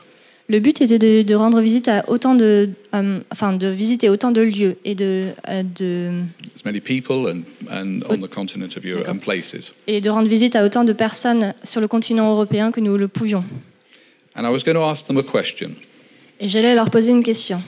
Le 0.49 0.59
but 0.59 0.79
était 0.79 0.97
de, 0.97 1.23
de 1.23 1.35
rendre 1.35 1.59
visite 1.59 1.89
à 1.89 2.05
autant 2.09 2.33
de, 2.33 2.69
euh, 2.93 3.19
enfin, 3.31 3.51
de 3.51 3.67
visiter 3.67 4.07
autant 4.07 4.31
de 4.31 4.39
lieux 4.41 4.77
et 4.85 4.95
de, 4.95 5.31
euh, 5.49 5.63
de, 5.63 6.21
As 6.55 6.63
many 6.63 6.79
people 6.79 7.29
and, 7.29 7.41
and 7.69 7.99
on 8.09 8.19
the 8.19 8.29
continent 8.29 8.77
of 8.77 8.85
Europe 8.85 9.09
and 9.09 9.17
places. 9.17 9.73
et 9.87 9.99
de 9.99 10.09
rendre 10.09 10.29
visite 10.29 10.55
à 10.55 10.63
autant 10.63 10.85
de 10.85 10.93
personnes 10.93 11.53
sur 11.65 11.81
le 11.81 11.89
continent 11.89 12.31
européen 12.31 12.71
que 12.71 12.79
nous 12.79 12.95
le 12.95 13.09
pouvions. 13.09 13.43
And 14.37 14.45
I 14.45 14.49
was 14.49 14.63
going 14.63 14.75
to 14.75 14.83
ask 14.83 15.05
them 15.05 15.17
a 15.17 15.23
question. 15.23 15.71
Et 16.39 16.47
j'allais 16.47 16.75
leur 16.75 16.89
poser 16.89 17.11
une 17.11 17.23
question. 17.23 17.61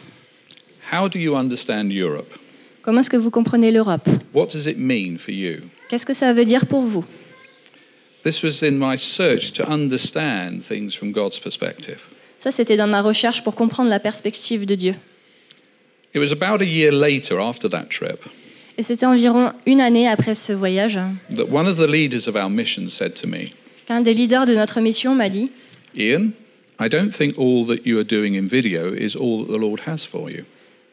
How 0.94 1.10
do 1.10 1.20
you 1.20 1.36
understand 1.36 1.90
Europe? 1.92 2.34
Comment 2.82 3.02
est-ce 3.02 3.10
que 3.10 3.18
vous 3.18 3.30
comprenez 3.30 3.72
l'Europe? 3.72 4.08
What 4.34 4.48
does 4.54 4.68
it 4.68 4.78
mean 4.78 5.18
for 5.18 5.34
you? 5.34 5.58
Qu'est-ce 5.90 6.06
que 6.06 6.14
ça 6.14 6.32
veut 6.32 6.46
dire 6.46 6.66
pour 6.66 6.84
vous? 6.84 7.04
This 8.24 8.42
was 8.42 8.64
in 8.64 8.78
my 8.78 8.98
search 8.98 9.52
to 9.54 9.70
understand 9.70 10.62
things 10.62 10.96
from 10.96 11.12
God's 11.12 11.40
perspective. 11.40 12.00
Ça, 12.40 12.52
c'était 12.52 12.78
dans 12.78 12.88
ma 12.88 13.02
recherche 13.02 13.44
pour 13.44 13.54
comprendre 13.54 13.90
la 13.90 14.00
perspective 14.00 14.66
de 14.66 14.74
Dieu. 14.76 14.96
It 16.16 16.20
was 16.22 16.32
about 16.32 16.62
a 16.64 16.66
year 16.66 16.92
later, 16.92 17.38
after 17.40 17.70
that 17.70 17.84
trip, 17.90 18.20
Et 18.78 18.82
c'était 18.84 19.06
environ 19.06 19.52
une 19.68 19.82
année 19.82 20.08
après 20.08 20.34
ce 20.34 20.54
voyage 20.54 20.98
that 21.36 21.44
one 21.52 21.68
of 21.68 21.78
the 21.78 21.86
leaders 21.88 22.28
of 22.28 22.36
our 22.36 22.50
mission 22.50 22.88
said 22.88 23.14
to 23.16 23.28
me, 23.28 23.50
qu'un 23.86 24.02
des 24.02 24.14
leaders 24.14 24.46
de 24.46 24.56
notre 24.56 24.80
mission 24.80 25.14
m'a 25.14 25.28
dit 25.30 25.52
Ian, 25.96 26.30
I 26.80 26.88
don't 26.90 27.12
think 27.12 27.38
all 27.38 27.68
that 27.68 27.82
you 27.86 27.98
are 28.00 28.06
doing 28.06 28.36
in 28.36 28.46
video 28.48 28.94
is 28.96 29.16
all 29.20 29.46
that 29.46 29.52
the 29.54 29.60
Lord 29.60 29.82
has 29.86 30.06
for 30.06 30.32
you. 30.32 30.46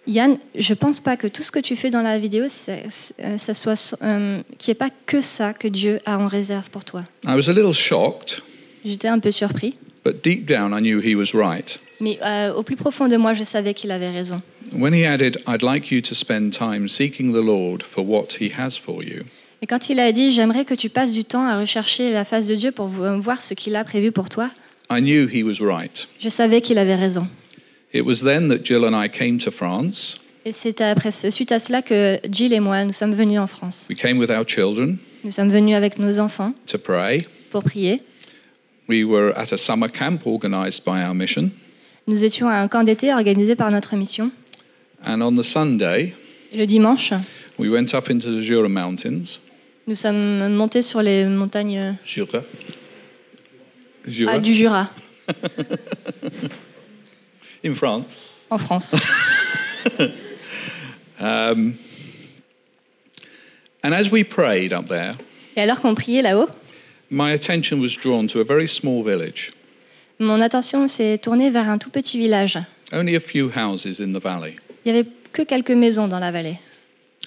Yann, 0.09 0.39
je 0.57 0.75
pense 0.75 1.01
pas 1.01 1.17
que 1.17 1.29
tout 1.29 1.43
ce 1.45 1.51
que 1.53 1.61
tu 1.61 1.77
fais 1.77 1.91
dans 1.91 2.03
la 2.03 2.19
vidéo, 2.19 2.45
c'est- 2.49 2.85
c'est- 2.91 3.15
euh, 3.25 3.39
ça 3.39 3.55
soit, 3.55 3.97
euh, 4.03 4.41
qu'il 4.59 4.71
n'y 4.71 4.73
ait 4.73 4.79
pas 4.79 4.91
que 5.07 5.21
ça 5.21 5.53
que 5.55 5.67
Dieu 5.69 6.01
a 6.07 6.19
en 6.19 6.27
réserve 6.29 6.69
pour 6.71 6.85
toi. 6.85 7.05
I 7.25 7.35
was 7.35 7.49
a 7.49 7.53
little 7.53 7.73
shocked, 7.73 8.43
J'étais 8.85 9.09
un 9.09 9.19
peu 9.21 9.31
surpris, 9.33 9.75
but 10.07 10.23
deep 10.23 10.47
down 10.47 10.73
I 10.73 10.81
knew 10.81 11.01
he 11.01 11.15
was 11.17 11.35
right. 11.35 11.79
mais 12.01 12.19
euh, 12.25 12.53
au 12.55 12.63
plus 12.63 12.77
profond 12.77 13.09
de 13.09 13.17
moi, 13.17 13.33
je 13.35 13.43
savais 13.45 13.75
qu'il 13.75 13.91
avait 13.91 14.11
raison. 14.11 14.41
When 14.73 14.93
he 14.95 15.05
added, 15.05 15.39
I'd 15.47 15.63
like 15.63 15.91
you 15.91 16.01
to 16.03 16.15
spend 16.15 16.51
time 16.51 16.89
seeking 16.89 17.33
the 17.33 17.43
Lord 17.43 17.83
for 17.83 18.05
what 18.09 18.29
he 18.41 18.51
has 18.59 18.77
for 18.79 19.03
you, 19.05 19.23
Et 19.63 19.67
quand 19.67 19.89
il 19.89 19.99
a 20.01 20.13
dit 20.13 20.33
J'aimerais 20.33 20.65
que 20.65 20.75
tu 20.75 20.89
passes 20.91 21.13
du 21.15 21.25
temps 21.25 21.45
à 21.47 21.59
rechercher 21.59 22.11
la 22.13 22.25
face 22.25 22.47
de 22.47 22.55
Dieu 22.55 22.73
pour 22.73 22.87
vo- 22.87 23.19
voir 23.21 23.41
ce 23.41 23.55
qu'il 23.55 23.75
a 23.77 23.85
prévu 23.85 24.13
pour 24.13 24.29
toi, 24.29 24.51
I 24.91 25.01
knew 25.01 25.27
he 25.29 25.43
was 25.43 25.65
right. 25.65 26.09
je 26.21 26.29
savais 26.29 26.61
qu'il 26.61 26.79
avait 26.79 26.95
raison. 26.97 27.27
It 27.95 28.03
was 28.05 28.17
then 28.25 28.49
that 28.49 28.59
Jill 28.65 28.85
and 28.85 28.93
I 29.03 29.09
came 29.09 29.39
to 29.39 29.51
France. 29.51 30.21
Et 30.45 30.53
c'est 30.53 30.81
après, 30.81 31.11
suite 31.11 31.51
à 31.51 31.59
cela 31.59 31.81
que 31.83 32.19
Jill 32.31 32.53
et 32.53 32.61
moi, 32.61 32.85
nous 32.85 32.93
sommes 32.93 33.15
venus 33.15 33.39
en 33.41 33.47
France. 33.49 33.87
We 33.91 33.99
came 33.99 34.19
with 34.19 34.31
our 34.31 34.45
children 34.47 34.99
Nous 35.25 35.31
sommes 35.33 35.51
venus 35.51 35.75
avec 35.75 35.99
nos 35.99 36.19
enfants 36.21 36.53
to 36.67 36.79
pray. 36.79 37.27
pour 37.51 37.65
prier. 37.65 38.01
We 38.89 39.05
were 39.05 39.33
at 39.37 39.53
a 39.53 39.57
summer 39.59 39.89
camp 39.89 40.27
organized 40.27 40.85
by 40.85 41.03
our 41.03 41.15
mission. 41.15 41.51
Nous 42.07 42.23
étions 42.25 42.49
à 42.49 42.55
un 42.61 42.69
camp 42.69 42.85
d'été 42.85 43.13
organisé 43.13 43.57
par 43.57 43.71
notre 43.71 43.97
mission. 43.97 44.31
And 45.05 45.21
on 45.23 45.35
the 45.35 45.43
Sunday, 45.43 46.15
Et 46.53 46.57
le 46.59 46.67
dimanche, 46.67 47.13
we 47.59 47.69
went 47.69 47.95
up 47.95 48.09
into 48.11 48.31
the 48.31 48.41
Jura 48.43 48.69
Mountains. 48.69 49.41
nous 49.89 49.95
sommes 49.97 50.53
montés 50.55 50.83
sur 50.83 51.03
les 51.03 51.25
montagnes 51.25 51.97
Jura? 52.05 52.43
Jura? 54.07 54.33
ah, 54.35 54.39
du 54.39 54.55
Jura, 54.55 54.91
In 57.65 57.75
France. 57.75 58.23
en 58.51 58.59
France. 58.59 58.95
Um, 61.19 61.79
and 63.83 63.95
as 63.95 64.11
we 64.13 64.23
prayed 64.23 64.75
up 64.75 64.87
there, 64.89 65.13
Et 65.57 65.63
alors 65.63 65.81
qu'on 65.81 65.95
priait 65.95 66.21
là-haut, 66.21 66.47
my 67.11 67.33
attention 67.33 67.81
was 67.81 67.97
drawn 67.97 68.27
to 68.29 68.41
a 68.41 68.45
very 68.45 68.67
small 68.69 69.03
village, 69.03 69.53
mon 70.19 70.41
attention 70.41 70.89
s'est 70.89 71.19
tournée 71.19 71.51
vers 71.51 71.69
un 71.69 71.79
tout 71.79 71.91
petit 71.91 72.19
village. 72.19 72.59
only 72.93 73.15
a 73.17 73.21
few 73.21 73.51
houses 73.51 74.01
in 74.01 74.13
the 74.13 74.23
valley. 74.23 74.57
Il 74.85 74.93
n'y 74.93 74.99
avait 75.01 75.09
que 75.33 75.43
quelques 75.43 75.73
maisons 75.73 76.09
dans 76.09 76.19
la 76.21 76.31
vallée. 76.31 76.59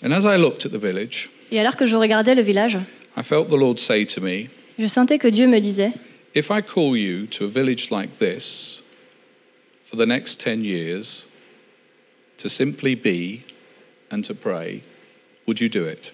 And 0.03 0.11
as 0.11 0.23
I 0.25 0.37
looked 0.37 0.65
at 0.65 0.69
the 0.69 0.81
village, 0.81 1.29
Et 1.51 1.59
alors 1.59 1.75
que 1.75 1.85
je 1.85 1.95
regardais 1.95 2.35
le 2.35 2.41
village, 2.41 2.77
I 3.17 3.23
felt 3.23 3.49
the 3.49 3.57
Lord 3.57 3.77
say 3.79 4.05
to 4.05 4.21
me, 4.21 4.47
je 4.77 4.87
sentais 4.87 5.17
que 5.19 5.27
Dieu 5.27 5.47
me 5.47 5.59
disait 5.59 5.91
If 6.35 6.49
I 6.51 6.61
call 6.61 6.95
you 6.95 7.25
to 7.27 7.45
a 7.45 7.47
village 7.49 7.89
like 7.91 8.17
this 8.19 8.81
for 9.83 9.97
the 9.97 10.05
next 10.05 10.39
10 10.39 10.63
years 10.63 11.25
to 12.37 12.47
simply 12.47 12.95
be 12.95 13.41
and 14.11 14.21
to 14.23 14.33
pray, 14.33 14.81
would 15.47 15.59
you 15.59 15.67
do 15.69 15.85
it? 15.87 16.13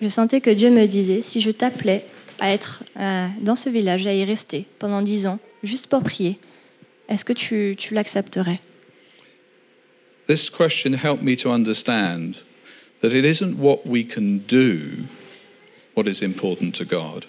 Je 0.00 0.08
sentais 0.08 0.40
que 0.40 0.50
Dieu 0.54 0.70
me 0.70 0.86
disait, 0.86 1.22
si 1.22 1.40
je 1.40 1.50
t'appelais 1.50 2.04
à 2.42 2.50
être 2.50 2.82
euh, 2.98 3.28
dans 3.40 3.54
ce 3.54 3.70
village, 3.70 4.04
à 4.08 4.12
y 4.12 4.24
rester 4.24 4.66
pendant 4.80 5.00
dix 5.00 5.26
ans, 5.28 5.38
juste 5.62 5.86
pour 5.86 6.02
prier, 6.02 6.40
est-ce 7.08 7.24
que 7.24 7.32
tu, 7.32 7.76
tu 7.78 7.94
l'accepterais? 7.94 8.58
This 10.26 10.50
question 10.50 10.92
helped 10.92 11.22
me 11.22 11.36
to 11.36 11.50
understand 11.52 12.42
that 13.00 13.10
it 13.10 13.24
isn't 13.24 13.54
what 13.58 13.82
we 13.86 14.04
can 14.04 14.40
do 14.48 15.04
what 15.96 16.08
is 16.08 16.24
important 16.24 16.72
to 16.72 16.84
God, 16.84 17.26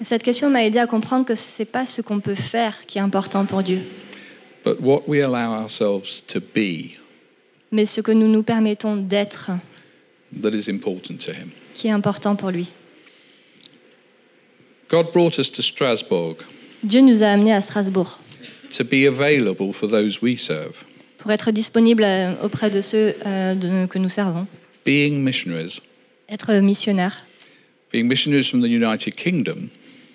Cette 0.00 0.24
question 0.24 0.50
m'a 0.50 0.64
aidé 0.64 0.78
à 0.78 0.86
comprendre 0.86 1.24
que 1.24 1.34
ce 1.36 1.62
n'est 1.62 1.66
pas 1.66 1.86
ce 1.86 2.02
qu'on 2.02 2.20
peut 2.20 2.34
faire 2.34 2.84
qui 2.86 2.98
est 2.98 3.00
important 3.00 3.46
pour 3.46 3.62
Dieu, 3.62 3.80
but 4.64 4.80
what 4.80 5.04
we 5.06 5.22
allow 5.22 5.62
ourselves 5.62 6.22
to 6.26 6.40
be 6.40 6.98
mais 7.70 7.86
ce 7.86 8.00
que 8.00 8.10
nous 8.12 8.28
nous 8.28 8.42
permettons 8.42 8.96
d'être 8.96 9.52
that 10.42 10.50
is 10.50 10.68
important 10.68 11.18
to 11.18 11.30
Him. 11.30 11.50
qui 11.74 11.86
est 11.86 11.92
important 11.92 12.34
pour 12.34 12.50
lui. 12.50 12.68
God 14.88 15.12
brought 15.12 15.38
us 15.38 15.50
to 15.52 15.62
Strasbourg 15.62 16.36
Dieu 16.82 17.00
nous 17.00 17.22
a 17.22 17.26
amenés 17.28 17.52
à 17.52 17.60
Strasbourg 17.60 18.20
to 18.70 18.84
be 18.84 19.06
available 19.06 19.72
for 19.72 19.88
those 19.88 20.20
we 20.22 20.36
serve, 20.38 20.84
pour 21.18 21.30
être 21.32 21.50
disponibles 21.52 22.04
euh, 22.04 22.34
auprès 22.42 22.70
de 22.70 22.80
ceux 22.80 23.14
euh, 23.24 23.54
de- 23.54 23.86
que 23.86 23.98
nous 23.98 24.08
servons, 24.08 24.46
being 24.84 25.22
missionaries, 25.22 25.80
être 26.28 26.52
missionnaires, 26.60 27.24
being 27.92 28.04
missionaries 28.06 28.48
from 28.48 28.60
the 28.60 28.66
United 28.68 29.14
Kingdom. 29.16 29.68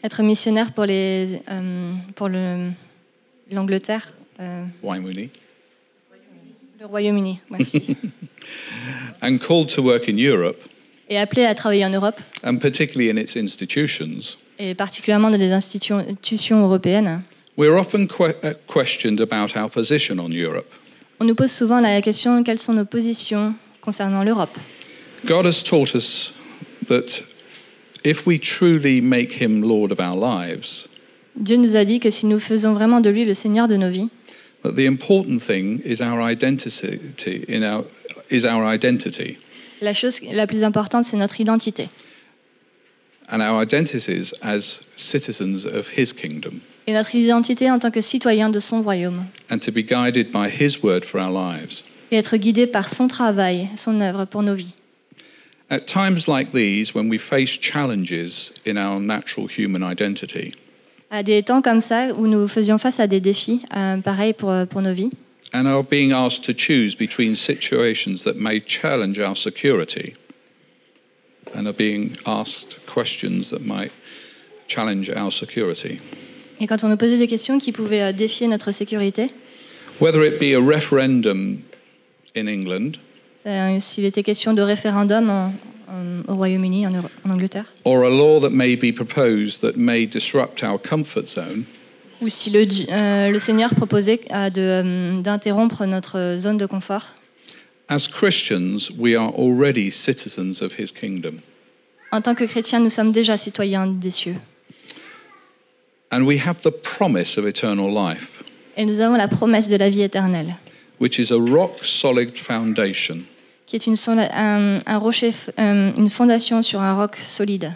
être 0.04 0.22
missionnaires 0.24 0.72
pour 0.74 0.86
les 0.86 1.42
euh, 1.50 1.94
pour 2.16 2.30
le 2.30 2.70
l'Angleterre, 3.52 4.14
euh, 4.40 4.64
le 6.80 6.86
Royaume-Uni, 6.86 7.40
merci, 7.50 7.96
and 9.22 9.38
called 9.40 9.68
to 9.70 9.82
work 9.82 10.08
in 10.10 10.18
Europe, 10.18 10.58
et 11.10 11.18
appelés 11.18 11.46
à 11.46 11.54
travailler 11.56 11.86
en 11.86 11.90
Europe. 11.92 12.20
and 12.44 12.58
particularly 12.58 13.10
in 13.12 13.18
its 13.22 13.36
institutions, 13.36 14.38
et 14.62 14.76
particulièrement 14.76 15.32
dans 15.32 15.38
les 15.40 15.52
institutions 15.52 16.62
européennes, 16.64 17.24
we're 17.58 17.78
often 17.78 18.08
que- 18.08 18.36
uh, 18.44 18.54
questioned 18.68 19.20
about 19.20 19.58
our 19.58 19.70
position 19.70 20.20
on 20.20 20.30
Europe. 20.30 20.68
on 21.20 21.26
nous 21.26 21.36
pose 21.36 21.52
souvent 21.52 21.82
la 21.82 22.02
question 22.02 22.44
quelles 22.44 22.60
sont 22.60 22.74
nos 22.74 22.86
positions 22.86 23.54
concernant 23.82 24.24
l'Europe? 24.24 24.58
God 25.26 25.46
has 25.46 25.64
taught 25.64 25.96
us 25.96 26.34
that 26.88 27.24
if 28.04 28.26
we 28.28 28.40
truly 28.40 29.02
make 29.02 29.42
Him 29.42 29.64
Lord 29.64 29.92
of 29.92 30.00
our 30.00 30.16
lives, 30.16 30.88
Dieu 31.36 31.58
nous 31.58 31.76
a 31.76 31.84
dit 31.84 32.00
que 32.00 32.12
si 32.12 32.26
nous 32.28 32.40
faisons 32.40 32.74
vraiment 32.74 33.02
de 33.02 33.10
lui 33.10 33.26
le 33.26 33.34
Seigneur 33.34 33.68
de 33.68 33.78
nos 33.78 33.90
vies, 33.90 34.10
that 34.64 34.74
the 34.74 34.86
important 34.86 35.40
thing 35.40 35.82
is 35.86 36.02
our 36.02 36.22
identity. 36.22 37.00
In 37.48 37.64
our 37.64 37.86
is 38.30 38.46
our 38.46 38.64
identity, 38.72 39.38
la 39.82 39.94
chose 39.94 40.22
la 40.32 40.46
plus 40.46 40.64
importante, 40.64 41.06
c'est 41.06 41.18
notre 41.18 41.42
identité. 41.42 41.90
And 43.32 43.42
our 43.42 43.62
identities 43.64 44.34
as 44.42 44.82
citizens 44.96 45.66
of 45.66 45.90
His 45.98 46.14
kingdom, 46.14 46.62
et 46.88 46.94
notre 46.94 47.16
identité 47.16 47.70
en 47.72 47.80
tant 47.80 47.92
que 47.92 48.02
citoyen 48.02 48.50
de 48.50 48.60
son 48.60 48.82
royaume, 48.84 49.26
and 49.50 49.60
to 49.60 49.72
be 49.72 49.84
guided 49.84 50.32
by 50.32 50.50
His 50.50 50.84
word 50.84 51.04
for 51.06 51.20
our 51.20 51.32
lives. 51.32 51.84
et 52.12 52.18
être 52.18 52.36
guidé 52.38 52.68
par 52.68 52.90
son 52.90 53.08
travail, 53.08 53.70
son 53.76 54.02
œuvre 54.02 54.26
pour 54.26 54.44
nos 54.44 54.56
vies. 54.56 54.76
At 55.70 55.86
times 55.88 56.28
like 56.28 56.52
these, 56.52 56.94
when 56.94 57.10
we 57.10 57.18
face 57.18 57.58
challenges 57.58 58.52
in 58.66 58.76
our 58.76 59.00
natural 59.00 59.48
human 59.48 59.82
identity, 59.84 60.52
À 61.10 61.24
des 61.24 61.44
temps 61.44 61.62
comme 61.62 61.82
ça, 61.82 62.14
où 62.18 62.26
nous 62.28 62.48
faisions 62.48 62.78
face 62.78 63.00
à 63.00 63.08
des 63.08 63.20
défis, 63.20 63.62
euh, 63.76 63.98
pareil 63.98 64.34
pour, 64.34 64.54
pour 64.70 64.82
nos 64.82 64.94
vies, 64.94 65.12
and 65.54 65.66
are 65.68 65.84
being 65.84 66.12
asked 66.14 66.44
to 66.46 66.54
choose 66.54 66.96
between 66.96 67.36
situations 67.36 68.24
that 68.24 68.36
may 68.36 68.62
challenge 68.62 69.20
our 69.20 69.36
security, 69.36 70.14
and 71.56 71.66
are 71.68 71.74
being 71.74 72.12
asked 72.26 72.80
questions 72.86 73.50
that 73.52 73.62
might 73.66 73.92
challenge 74.68 75.10
our 75.16 75.32
security. 75.32 76.00
et 76.60 76.68
quand 76.68 76.84
on 76.84 76.90
nous 76.90 76.98
posait 76.98 77.18
des 77.18 77.28
questions 77.28 77.58
qui 77.60 77.72
pouvaient 77.72 78.02
euh, 78.04 78.12
défier 78.14 78.48
notre 78.48 78.72
sécurité, 78.72 79.30
Whether 80.00 80.24
it 80.26 80.40
be 80.40 80.56
a 80.56 80.60
referendum 80.60 81.60
in 82.36 82.48
England 82.48 82.94
c'est- 83.38 83.80
s'il 83.80 84.06
était 84.06 84.24
question 84.24 84.54
de 84.54 84.62
référendum 84.62 85.30
en- 85.30 85.54
en- 85.90 86.32
au 86.32 86.36
Royaume-Uni, 86.36 86.88
en, 86.88 86.92
Euro- 86.92 87.10
en 87.26 87.32
Angleterre, 87.32 87.66
or 87.86 88.04
a 88.06 88.10
law 88.10 88.40
that 88.40 88.52
may 88.52 88.76
be 88.76 88.92
proposed 88.94 89.62
that 89.62 89.74
may 89.76 90.06
disrupt 90.08 90.64
our 90.64 90.80
comfort 90.82 91.28
zone, 91.28 91.64
ou 92.22 92.30
si 92.30 92.52
le, 92.52 92.66
euh, 92.92 93.30
le 93.32 93.40
Seigneur 93.40 93.74
proposait 93.76 94.22
euh, 94.32 94.50
de, 94.52 94.62
euh, 94.62 95.22
d'interrompre 95.22 95.86
notre 95.88 96.36
zone 96.38 96.58
de 96.58 96.66
confort, 96.68 97.08
as 97.92 98.08
Christians, 98.08 98.90
we 98.98 99.16
are 99.16 99.28
already 99.28 99.92
citizens 99.92 100.62
of 100.62 100.80
his 100.80 100.92
kingdom. 100.92 101.42
en 102.14 102.22
tant 102.22 102.36
que 102.36 102.46
chrétiens, 102.46 102.80
nous 102.82 102.90
sommes 102.90 103.12
déjà 103.12 103.38
citoyens 103.38 103.86
des 103.88 104.12
cieux. 104.12 104.38
And 106.12 106.26
we 106.26 106.38
have 106.38 106.62
the 106.64 106.72
promise 106.72 107.38
of 107.38 107.46
eternal 107.46 107.90
life, 107.90 108.44
Et 108.78 108.86
nous 108.86 109.00
avons 109.00 109.16
la 109.18 109.28
promesse 109.28 109.68
de 109.70 109.76
la 109.78 109.90
vie 109.90 110.02
éternelle, 110.04 110.56
which 111.00 111.20
is 111.20 111.32
a 111.32 111.38
rock 111.38 111.84
solid 111.84 112.38
foundation 112.38 113.24
qui 113.66 113.76
est 113.78 113.86
une, 113.88 113.96
sonda- 113.96 114.30
un, 114.34 114.80
un 114.86 114.98
rocher, 114.98 115.30
f- 115.30 115.50
euh, 115.58 115.92
une 115.98 116.10
fondation 116.10 116.62
sur 116.62 116.82
un 116.82 116.94
roc 116.96 117.16
solide, 117.26 117.74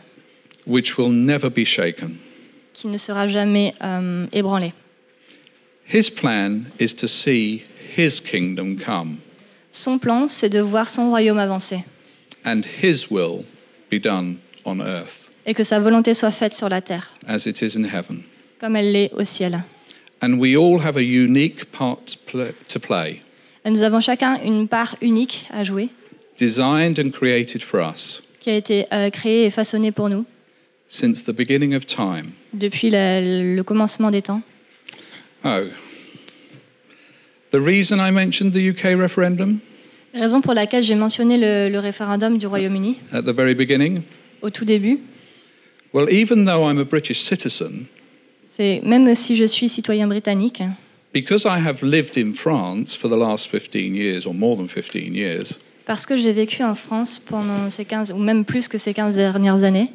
which 0.67 0.97
will 0.97 1.11
never 1.11 1.49
be 1.49 1.63
shaken. 1.65 2.17
qui 2.73 2.87
ne 2.89 2.97
sera 2.97 3.27
jamais 3.29 3.73
euh, 3.81 4.25
ébranlé. 4.33 4.73
His 5.87 6.09
plan 6.09 6.65
is 6.79 6.93
to 6.95 7.07
see 7.07 7.63
his 7.97 8.19
kingdom 8.19 8.75
come 8.77 9.19
Son 9.77 9.99
plan, 9.99 10.27
c'est 10.29 10.49
de 10.49 10.59
voir 10.61 10.87
son 10.87 11.09
royaume 11.09 11.37
avancer 11.37 11.79
and 12.45 12.61
his 12.81 13.07
will 13.11 13.43
be 13.91 13.99
done 14.01 14.37
on 14.63 14.79
earth 14.79 15.29
et 15.45 15.53
que 15.53 15.63
sa 15.65 15.79
volonté 15.79 16.13
soit 16.13 16.31
faite 16.31 16.53
sur 16.55 16.69
la 16.69 16.81
terre, 16.81 17.11
as 17.27 17.45
it 17.45 17.61
is 17.61 17.77
in 17.77 17.83
heaven. 17.83 18.21
comme 18.59 18.75
elle 18.77 18.91
l'est 18.93 19.11
au 19.13 19.23
ciel. 19.25 19.63
And 20.21 20.35
we 20.39 20.55
all 20.55 20.79
have 20.79 20.95
a 20.95 21.01
unique 21.03 21.65
part 21.71 21.97
to 22.05 22.17
pla- 22.25 22.53
to 22.69 22.79
play, 22.79 23.21
Et 23.65 23.69
nous 23.69 23.81
avons 23.83 23.99
chacun 23.99 24.39
une 24.45 24.67
part 24.69 24.95
unique 25.01 25.45
à 25.51 25.63
jouer, 25.65 25.89
designed 26.39 26.97
and 26.99 27.09
created 27.11 27.61
for 27.61 27.81
us 27.81 28.23
qui 28.39 28.49
a 28.51 28.55
été 28.55 28.85
euh, 28.93 29.09
créée 29.09 29.45
et 29.45 29.49
façonnée 29.51 29.91
pour 29.91 30.07
nous 30.09 30.25
since 30.87 31.23
the 31.23 31.31
beginning 31.31 31.75
of 31.75 31.85
time. 31.85 32.31
depuis 32.53 32.89
le, 32.91 33.55
le 33.55 33.63
commencement 33.63 34.09
des 34.09 34.21
temps. 34.21 34.41
Oh. 35.43 35.59
The 37.55 37.61
reason 37.61 38.01
I 38.01 38.11
mentioned 38.11 38.51
the 38.51 38.69
UK 38.69 38.99
referendum? 38.99 39.61
Raison 40.13 40.41
pour 40.41 40.53
laquelle 40.53 40.83
j'ai 40.83 40.95
mentionné 40.95 41.37
le, 41.37 41.69
le 41.69 41.79
référendum 41.79 42.37
du 42.37 42.47
Royaume-Uni 42.47 42.97
at 43.13 43.21
the 43.21 43.33
very 43.33 43.55
beginning? 43.55 44.01
au 44.41 44.49
tout 44.49 44.65
début, 44.65 44.99
Well, 45.93 46.09
even 46.11 46.43
though 46.43 46.69
I'm 46.69 46.77
a 46.79 46.83
British 46.83 47.21
citizen, 47.21 47.85
c'est 48.41 48.81
même 48.83 49.15
si 49.15 49.37
je 49.37 49.45
suis 49.45 49.69
citoyen 49.69 50.07
britannique, 50.07 50.63
because 51.13 51.45
I 51.45 51.65
have 51.65 51.81
lived 51.81 52.17
in 52.17 52.33
France 52.33 52.93
for 52.93 53.09
the 53.09 53.17
last 53.17 53.47
15 53.47 53.95
years 53.95 54.25
or 54.25 54.33
more 54.33 54.57
than 54.57 54.67
15 54.67 55.15
years, 55.15 55.57
parce 55.85 56.05
que 56.05 56.17
j'ai 56.17 56.33
vécu 56.33 56.61
en 56.61 56.75
France 56.75 57.19
pendant 57.19 57.69
ces 57.69 57.85
15, 57.85 58.11
ou 58.11 58.17
même 58.17 58.43
plus 58.43 58.67
que 58.67 58.77
ces 58.77 58.93
15 58.93 59.15
dernières 59.15 59.63
années, 59.63 59.93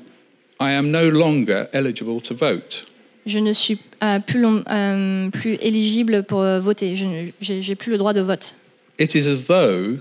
I 0.62 0.72
am 0.72 0.90
no 0.90 1.10
longer 1.10 1.66
eligible 1.74 2.22
to 2.22 2.34
vote. 2.34 2.86
Je 3.30 3.38
ne 3.38 3.52
suis 3.52 3.78
euh, 4.02 4.18
plus, 4.20 4.40
long- 4.40 4.64
euh, 4.70 5.30
plus 5.30 5.54
éligible 5.62 6.22
pour 6.24 6.40
euh, 6.42 6.58
voter. 6.60 6.96
Je 6.96 7.06
j'ai 7.40 7.74
plus 7.74 7.90
le 7.92 7.98
droit 7.98 8.12
de 8.12 8.20
vote. 8.20 8.56
It 8.98 9.14
is 9.14 9.26
as 9.28 9.44
though 9.46 9.98